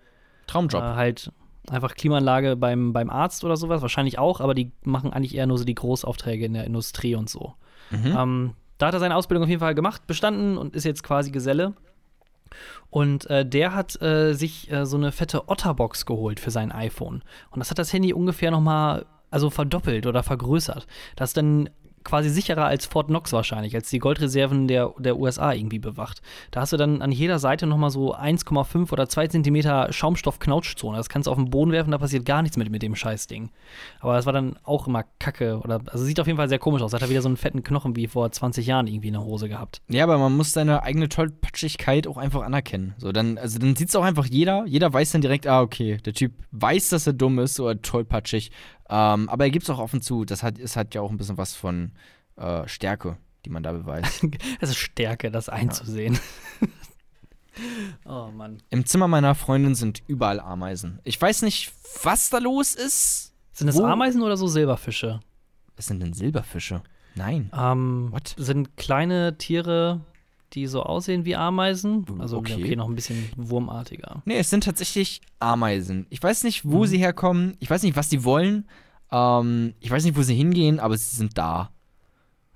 [0.47, 0.81] Traumjob.
[0.81, 1.31] äh, halt
[1.69, 5.57] einfach Klimaanlage beim, beim Arzt oder sowas, wahrscheinlich auch, aber die machen eigentlich eher nur
[5.57, 7.53] so die Großaufträge in der Industrie und so.
[7.91, 8.15] Mhm.
[8.17, 11.31] Ähm, da hat er seine Ausbildung auf jeden Fall gemacht, bestanden und ist jetzt quasi
[11.31, 11.73] Geselle.
[12.89, 17.23] Und äh, der hat äh, sich äh, so eine fette Otterbox geholt für sein iPhone.
[17.51, 20.87] Und das hat das Handy ungefähr noch mal also verdoppelt oder vergrößert.
[21.15, 21.69] Das ist dann
[22.07, 26.21] quasi sicherer als Fort Knox wahrscheinlich, als die Goldreserven der, der USA irgendwie bewacht.
[26.51, 30.95] Da hast du dann an jeder Seite noch mal so 1,5 oder 2 Zentimeter Schaumstoff-Knautschzone.
[30.95, 33.49] Das kannst du auf den Boden werfen, da passiert gar nichts mit, mit dem Scheißding.
[33.99, 35.59] Aber das war dann auch immer kacke.
[35.59, 36.93] Oder, also sieht auf jeden Fall sehr komisch aus.
[36.93, 39.49] Hat er wieder so einen fetten Knochen wie vor 20 Jahren irgendwie in der Hose
[39.49, 39.81] gehabt.
[39.89, 42.95] Ja, aber man muss seine eigene Tollpatschigkeit auch einfach anerkennen.
[42.99, 44.63] So, dann, also dann sieht es auch einfach jeder.
[44.65, 48.51] Jeder weiß dann direkt, ah, okay, der Typ weiß, dass er dumm ist oder tollpatschig.
[48.89, 50.23] Ähm, aber er gibt es auch offen zu.
[50.25, 51.91] Das hat, es hat ja auch ein bisschen was von
[52.37, 54.25] äh, Stärke, die man da beweist.
[54.61, 56.17] Es ist Stärke, das einzusehen.
[58.05, 58.61] oh Mann.
[58.69, 60.99] Im Zimmer meiner Freundin sind überall Ameisen.
[61.03, 61.71] Ich weiß nicht,
[62.03, 63.33] was da los ist.
[63.53, 65.19] Sind das Wo- Ameisen oder so Silberfische?
[65.75, 66.81] Was sind denn Silberfische?
[67.15, 67.49] Nein.
[67.57, 68.35] Ähm, What?
[68.37, 70.01] sind kleine Tiere,
[70.53, 72.05] die so aussehen wie Ameisen.
[72.19, 72.55] Also Okay.
[72.55, 74.21] okay, noch ein bisschen wurmartiger.
[74.25, 76.05] Nee, es sind tatsächlich Ameisen.
[76.09, 76.87] Ich weiß nicht, wo Mhm.
[76.87, 77.55] sie herkommen.
[77.59, 78.65] Ich weiß nicht, was sie wollen.
[79.11, 81.71] Ähm, ich weiß nicht, wo sie hingehen, aber sie sind da.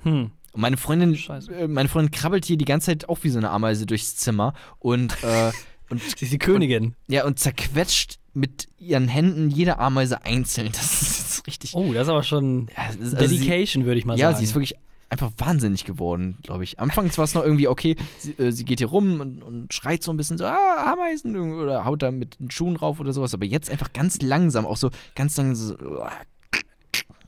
[0.03, 0.31] Hm.
[0.53, 1.53] Und meine Freundin, Scheiße.
[1.53, 4.53] äh, meine Freundin krabbelt hier die ganze Zeit auch wie so eine Ameise durchs Zimmer
[4.79, 5.51] und, äh,
[5.89, 6.95] und, Sie ist die Königin.
[7.07, 10.67] ja, und zerquetscht mit ihren Händen jede Ameise einzeln.
[10.71, 11.73] Das ist jetzt richtig.
[11.75, 14.37] Oh, das ist aber schon Ja, ist- also Dedication, würde ich mal ja, sagen.
[14.39, 14.75] sie ist wirklich
[15.12, 16.80] einfach wahnsinnig geworden, glaube ich.
[16.80, 20.03] Anfangs war es noch irgendwie okay, sie, äh, sie geht hier rum und, und schreit
[20.03, 23.34] so ein bisschen so, ah, Ameisen oder haut da mit den Schuhen drauf oder sowas,
[23.34, 26.12] aber jetzt einfach ganz langsam, auch so ganz langsam so, ah,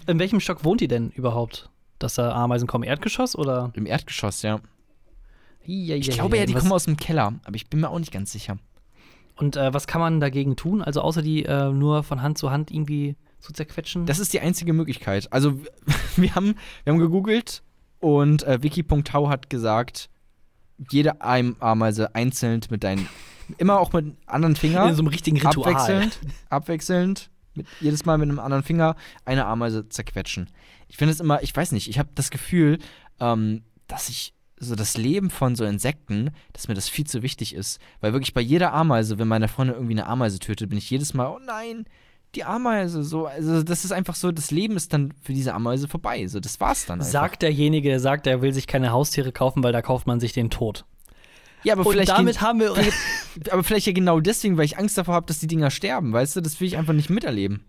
[0.08, 1.70] In welchem Stock wohnt die denn überhaupt?
[2.00, 2.86] Dass da Ameisen kommen?
[2.86, 3.72] Erdgeschoss oder?
[3.76, 4.62] im Erdgeschoss, ja.
[5.66, 8.12] Ich Ich glaube ja, die kommen aus dem Keller, aber ich bin mir auch nicht
[8.12, 8.58] ganz sicher.
[9.36, 10.82] Und äh, was kann man dagegen tun?
[10.82, 14.06] Also außer die äh, nur von Hand zu Hand irgendwie zu zerquetschen?
[14.06, 15.32] Das ist die einzige Möglichkeit.
[15.32, 15.60] Also,
[16.16, 17.62] wir haben, wir haben gegoogelt
[18.04, 20.10] und äh, wiki.tau hat gesagt,
[20.92, 23.08] jede Am- Ameise einzeln mit deinen,
[23.58, 25.74] immer auch mit anderen Finger, In so einem richtigen Ritual.
[25.74, 28.96] abwechselnd, abwechselnd, mit, jedes Mal mit einem anderen Finger
[29.26, 30.50] eine Ameise zerquetschen.
[30.88, 32.80] Ich finde es immer, ich weiß nicht, ich habe das Gefühl,
[33.20, 37.54] ähm, dass ich so das Leben von so Insekten, dass mir das viel zu wichtig
[37.54, 37.80] ist.
[38.02, 41.14] Weil wirklich bei jeder Ameise, wenn meine Freundin irgendwie eine Ameise tötet, bin ich jedes
[41.14, 41.86] Mal, oh nein,
[42.36, 43.04] die Ameise.
[43.04, 46.26] So, also das ist einfach so, das Leben ist dann für diese Ameise vorbei.
[46.28, 47.12] So, das war's dann einfach.
[47.12, 50.34] Sagt derjenige, der sagt, er will sich keine Haustiere kaufen, weil da kauft man sich
[50.34, 50.86] den Tod.
[51.64, 52.74] ja, aber Und vielleicht, damit haben wir.
[53.52, 56.36] aber vielleicht ja genau deswegen, weil ich Angst davor habe, dass die Dinger sterben, weißt
[56.36, 56.42] du?
[56.42, 57.64] Das will ich einfach nicht miterleben.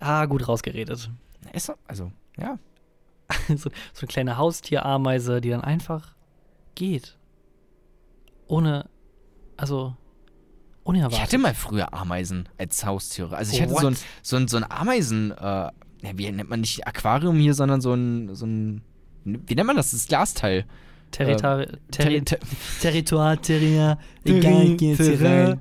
[0.00, 1.10] ah, gut rausgeredet.
[1.52, 2.58] Ist so- Also, ja.
[3.48, 6.14] so, so eine kleine Haustierrameise, die dann einfach
[6.74, 7.16] geht.
[8.48, 8.86] Ohne.
[9.56, 9.96] Also.
[10.84, 11.18] Unerwartet.
[11.18, 13.36] Ich hatte mal früher Ameisen als Haustiere.
[13.36, 13.80] Also ich hatte What?
[13.82, 15.70] so ein, so ein, so ein Ameisen, äh,
[16.14, 18.82] wie nennt man nicht Aquarium hier, sondern so ein, so ein,
[19.24, 19.90] wie nennt man das?
[19.90, 20.64] Das Glasteil.
[21.10, 22.38] Territori Terri Terri- Ter-
[22.80, 25.60] Territoire, Terrier, Terri- egal, geht's hier rein.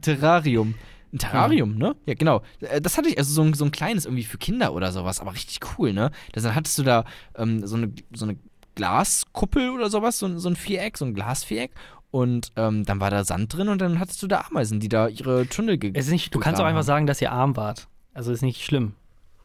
[0.00, 0.74] Terrarium.
[1.12, 1.94] Ein Terrarium, ne?
[2.06, 2.42] Ja, genau.
[2.60, 5.20] Äh, Das hatte ich, also so ein, so ein kleines irgendwie für Kinder oder sowas,
[5.20, 6.10] aber richtig cool, ne?
[6.32, 7.04] Dann hattest du da
[7.36, 8.36] ähm, so, eine, so eine
[8.74, 11.70] Glaskuppel oder sowas, so, ein- so ein Viereck, so ein Glasviereck.
[12.14, 15.08] Und ähm, dann war da Sand drin und dann hattest du da Ameisen, die da
[15.08, 16.86] ihre Tunnel ge Es ist nicht, du kannst auch einfach haben.
[16.86, 17.88] sagen, dass ihr arm wart.
[18.12, 18.94] Also ist nicht schlimm.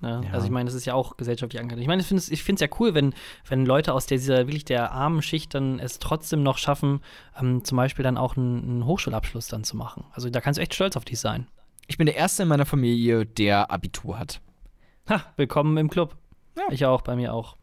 [0.01, 0.21] Ne?
[0.23, 0.33] Ja.
[0.33, 1.81] Also ich meine, das ist ja auch gesellschaftlich anerkannt.
[1.81, 3.15] Ich meine, ich finde es ich find's ja cool, wenn,
[3.47, 7.01] wenn Leute aus dieser wirklich der armen Schicht dann es trotzdem noch schaffen,
[7.41, 10.05] ähm, zum Beispiel dann auch einen, einen Hochschulabschluss dann zu machen.
[10.11, 11.47] Also da kannst du echt stolz auf dich sein.
[11.87, 14.41] Ich bin der Erste in meiner Familie, der Abitur hat.
[15.09, 16.15] Ha, willkommen im Club.
[16.55, 16.65] Ja.
[16.69, 17.57] Ich auch, bei mir auch.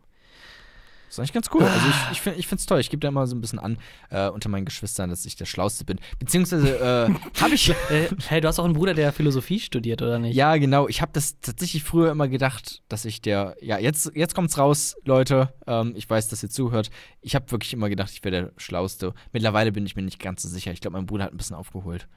[1.06, 1.62] Das ist eigentlich ganz cool.
[1.62, 2.80] Also ich, ich finde ich es toll.
[2.80, 3.78] Ich gebe da immer so ein bisschen an
[4.10, 5.98] äh, unter meinen Geschwistern, dass ich der Schlauste bin.
[6.18, 7.70] Beziehungsweise äh, habe ich.
[7.70, 10.34] äh, hey, du hast auch einen Bruder, der Philosophie studiert, oder nicht?
[10.34, 10.88] Ja, genau.
[10.88, 13.56] Ich habe das tatsächlich früher immer gedacht, dass ich der.
[13.60, 15.54] Ja, jetzt, jetzt kommt's raus, Leute.
[15.66, 16.90] Ähm, ich weiß, dass ihr zuhört.
[17.20, 19.14] Ich habe wirklich immer gedacht, ich wäre der Schlauste.
[19.32, 20.72] Mittlerweile bin ich mir nicht ganz so sicher.
[20.72, 22.08] Ich glaube, mein Bruder hat ein bisschen aufgeholt.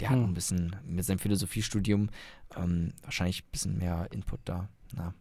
[0.00, 0.24] Der hat Hm.
[0.24, 2.10] ein bisschen mit seinem Philosophiestudium
[2.54, 4.68] ähm, wahrscheinlich ein bisschen mehr Input da.
[4.94, 5.14] Na.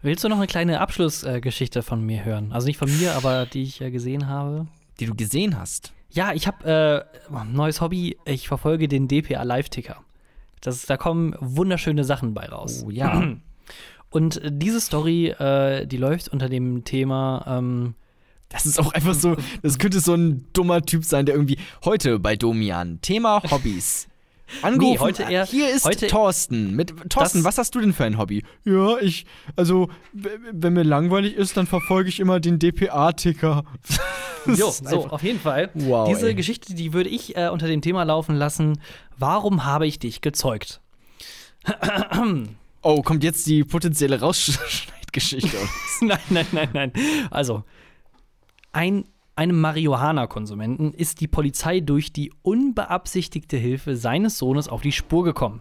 [0.00, 2.52] Willst du noch eine kleine Abschlussgeschichte von mir hören?
[2.52, 4.66] Also nicht von mir, aber die ich äh, gesehen habe.
[5.00, 5.92] Die du gesehen hast.
[6.10, 8.16] Ja, ich habe äh, neues Hobby.
[8.24, 9.96] Ich verfolge den DPA Live-Ticker.
[10.60, 12.84] Das, da kommen wunderschöne Sachen bei raus.
[12.86, 13.34] Oh ja.
[14.10, 17.44] Und äh, diese Story, äh, die läuft unter dem Thema.
[17.46, 17.94] Ähm,
[18.48, 22.18] Das ist auch einfach so, das könnte so ein dummer Typ sein, der irgendwie heute
[22.18, 24.06] bei Domian, Thema Hobbys.
[24.62, 24.92] Angerufen.
[24.92, 26.74] Nee, heute eher- Hier ist heute- Thorsten.
[26.74, 28.44] Mit Thorsten, Das- was hast du denn für ein Hobby?
[28.64, 29.26] Ja, ich,
[29.56, 33.64] also, wenn mir langweilig ist, dann verfolge ich immer den DPA-Ticker.
[34.46, 35.68] Jo, so, auf jeden Fall.
[35.74, 36.34] Wow, Diese ey.
[36.34, 38.80] Geschichte, die würde ich äh, unter dem Thema laufen lassen.
[39.18, 40.80] Warum habe ich dich gezeugt?
[42.82, 45.56] Oh, kommt jetzt die potenzielle Rausschneidgeschichte.
[46.00, 46.92] nein, nein, nein, nein.
[47.30, 47.64] Also,
[48.72, 49.04] ein,
[49.38, 55.60] einem Marihuana-Konsumenten ist die Polizei durch die unbeabsichtigte Hilfe seines Sohnes auf die Spur gekommen.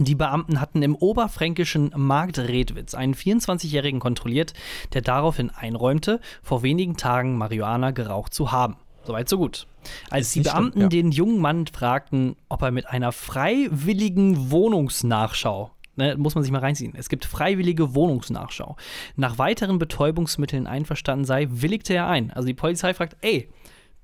[0.00, 4.54] Die Beamten hatten im oberfränkischen Markt Redwitz einen 24-Jährigen kontrolliert,
[4.92, 8.76] der daraufhin einräumte, vor wenigen Tagen Marihuana geraucht zu haben.
[9.04, 9.68] Soweit, so gut.
[10.10, 10.88] Als die Beamten ja.
[10.88, 16.60] den jungen Mann fragten, ob er mit einer freiwilligen Wohnungsnachschau, ne, muss man sich mal
[16.60, 18.76] reinziehen, es gibt freiwillige Wohnungsnachschau,
[19.16, 22.30] nach weiteren Betäubungsmitteln einverstanden sei, willigte er ein.
[22.30, 23.48] Also die Polizei fragt, ey,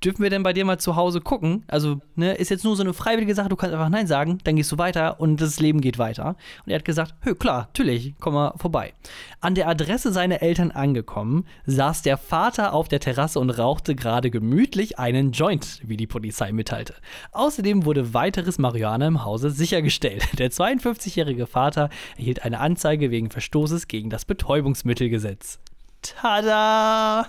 [0.03, 1.63] dürfen wir denn bei dir mal zu Hause gucken?
[1.67, 4.55] Also, ne, ist jetzt nur so eine freiwillige Sache, du kannst einfach Nein sagen, dann
[4.55, 6.35] gehst du weiter und das Leben geht weiter.
[6.65, 8.93] Und er hat gesagt, hö, klar, natürlich, komm mal vorbei.
[9.39, 14.29] An der Adresse seiner Eltern angekommen, saß der Vater auf der Terrasse und rauchte gerade
[14.29, 16.95] gemütlich einen Joint, wie die Polizei mitteilte.
[17.31, 20.39] Außerdem wurde weiteres Marihuana im Hause sichergestellt.
[20.39, 25.59] Der 52-jährige Vater erhielt eine Anzeige wegen Verstoßes gegen das Betäubungsmittelgesetz.
[26.01, 27.27] Tada!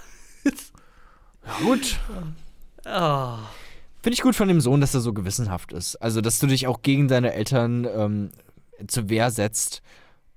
[1.63, 1.99] Gut.
[2.87, 3.37] Oh.
[4.03, 5.97] Finde ich gut von dem Sohn, dass er so gewissenhaft ist.
[5.97, 8.31] Also, dass du dich auch gegen deine Eltern ähm,
[8.87, 9.83] zur Wehr setzt,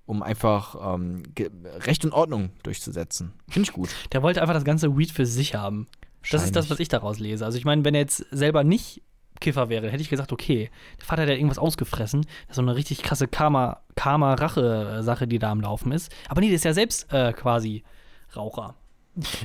[0.06, 1.24] um einfach ähm,
[1.86, 3.34] Recht und Ordnung durchzusetzen.
[3.50, 3.90] Finde ich gut.
[4.14, 5.88] Der wollte einfach das ganze Weed für sich haben.
[6.32, 7.46] Das ist das, was ich daraus lese.
[7.46, 9.02] Also ich meine, wenn er jetzt selber nicht
[9.40, 12.22] Kiffer wäre, hätte ich gesagt, okay, der Vater hat ja irgendwas ausgefressen.
[12.22, 16.12] Das ist so eine richtig krasse Karma- Karma-Rache-Sache, die da am Laufen ist.
[16.28, 17.84] Aber nee, der ist ja selbst äh, quasi
[18.36, 18.76] Raucher.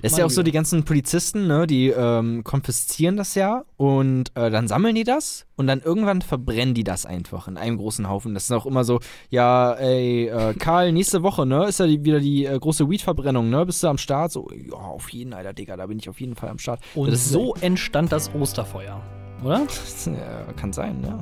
[0.03, 4.31] Das ist ja auch so, die ganzen Polizisten, ne, die ähm, konfiszieren das ja und
[4.35, 8.09] äh, dann sammeln die das und dann irgendwann verbrennen die das einfach in einem großen
[8.09, 8.35] Haufen.
[8.35, 9.01] Das ist auch immer so,
[9.31, 13.49] ja, ey, äh, Karl, nächste Woche, ne, ist ja die, wieder die äh, große Weed-Verbrennung,
[13.49, 14.33] ne, bist du am Start?
[14.33, 16.81] So, ja, auf jeden, Alter, Digga, da bin ich auf jeden Fall am Start.
[16.95, 19.03] Und so entstand das Osterfeuer,
[19.45, 19.66] oder?
[20.07, 21.18] Ja, kann sein, ja.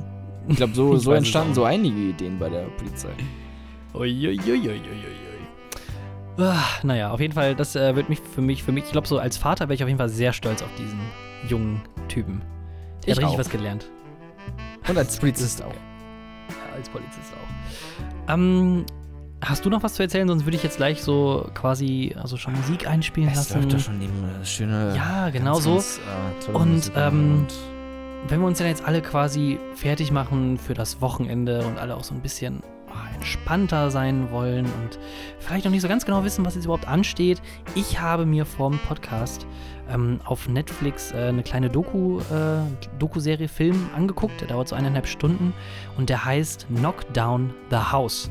[0.47, 3.09] Ich glaube, so, Ich so entstanden so einige Ideen bei der Polizei.
[3.93, 5.30] Uiuiuiuiui.
[6.37, 9.07] Ah, naja, auf jeden Fall, das äh, wird mich für mich, für mich, ich glaube,
[9.07, 10.99] so als Vater wäre ich auf jeden Fall sehr stolz auf diesen
[11.47, 12.41] jungen Typen.
[13.05, 13.39] Der Ich hat richtig auch.
[13.39, 13.89] was gelernt.
[14.87, 15.73] Und als Polizist auch.
[15.73, 18.33] Ja, als Polizist auch.
[18.33, 18.85] Ähm,
[19.43, 20.27] hast du noch was zu erzählen?
[20.27, 23.61] Sonst würde ich jetzt gleich so quasi also schon Musik einspielen Es lassen.
[23.61, 24.93] läuft doch schon neben äh, schöne.
[24.95, 25.73] Ja, genau ganz, so.
[25.75, 25.99] Ganz,
[26.47, 27.47] äh, Und, ähm, und
[28.27, 32.03] Wenn wir uns dann jetzt alle quasi fertig machen für das Wochenende und alle auch
[32.03, 34.99] so ein bisschen ah, entspannter sein wollen und
[35.39, 37.41] vielleicht noch nicht so ganz genau wissen, was jetzt überhaupt ansteht.
[37.75, 39.47] Ich habe mir vorm Podcast
[39.89, 42.61] ähm, auf Netflix äh, eine kleine Doku, äh,
[42.99, 44.39] Doku-Serie Film angeguckt.
[44.39, 45.53] Der dauert so eineinhalb Stunden
[45.97, 48.29] und der heißt Knock Down the House.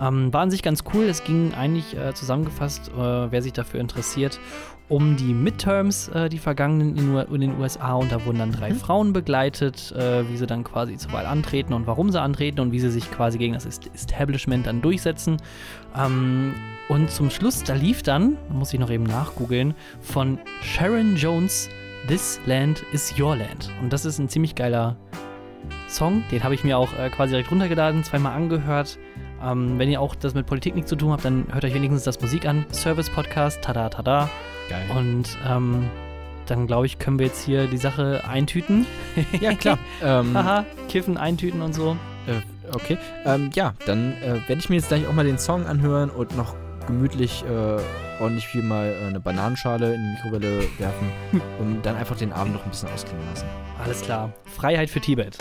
[0.00, 1.04] Ähm, war an sich ganz cool.
[1.04, 4.40] Es ging eigentlich äh, zusammengefasst, äh, wer sich dafür interessiert,
[4.88, 7.94] um die Midterms, äh, die vergangenen in, den USA.
[7.94, 11.72] Und da wurden dann drei Frauen begleitet, äh, wie sie dann quasi zur Wahl antreten
[11.72, 15.38] und warum sie antreten und wie sie sich quasi gegen das Est- Establishment dann durchsetzen.
[15.96, 16.54] Ähm,
[16.88, 21.68] und zum Schluss, da lief dann, muss ich noch eben nachgoogeln, von Sharon Jones
[22.06, 23.72] This Land is Your Land.
[23.82, 24.96] Und das ist ein ziemlich geiler
[25.88, 26.22] Song.
[26.30, 28.98] Den habe ich mir auch äh, quasi direkt runtergeladen, zweimal angehört.
[29.46, 32.04] Ähm, wenn ihr auch das mit Politik nichts zu tun habt, dann hört euch wenigstens
[32.04, 32.66] das Musik an.
[32.72, 34.28] Service-Podcast, tada, tada.
[34.68, 34.84] Geil.
[34.96, 35.88] Und ähm,
[36.46, 38.86] dann glaube ich, können wir jetzt hier die Sache eintüten.
[39.40, 39.78] ja, klar.
[40.02, 41.96] ähm, Haha, kiffen, eintüten und so.
[42.26, 42.98] Äh, okay.
[43.24, 46.36] Ähm, ja, dann äh, werde ich mir jetzt gleich auch mal den Song anhören und
[46.36, 46.54] noch
[46.86, 51.12] gemütlich äh, ordentlich viel mal äh, eine Bananenschale in die Mikrowelle werfen
[51.60, 53.46] und dann einfach den Abend noch ein bisschen ausklingen lassen.
[53.84, 54.32] Alles klar.
[54.56, 55.36] Freiheit für Tibet.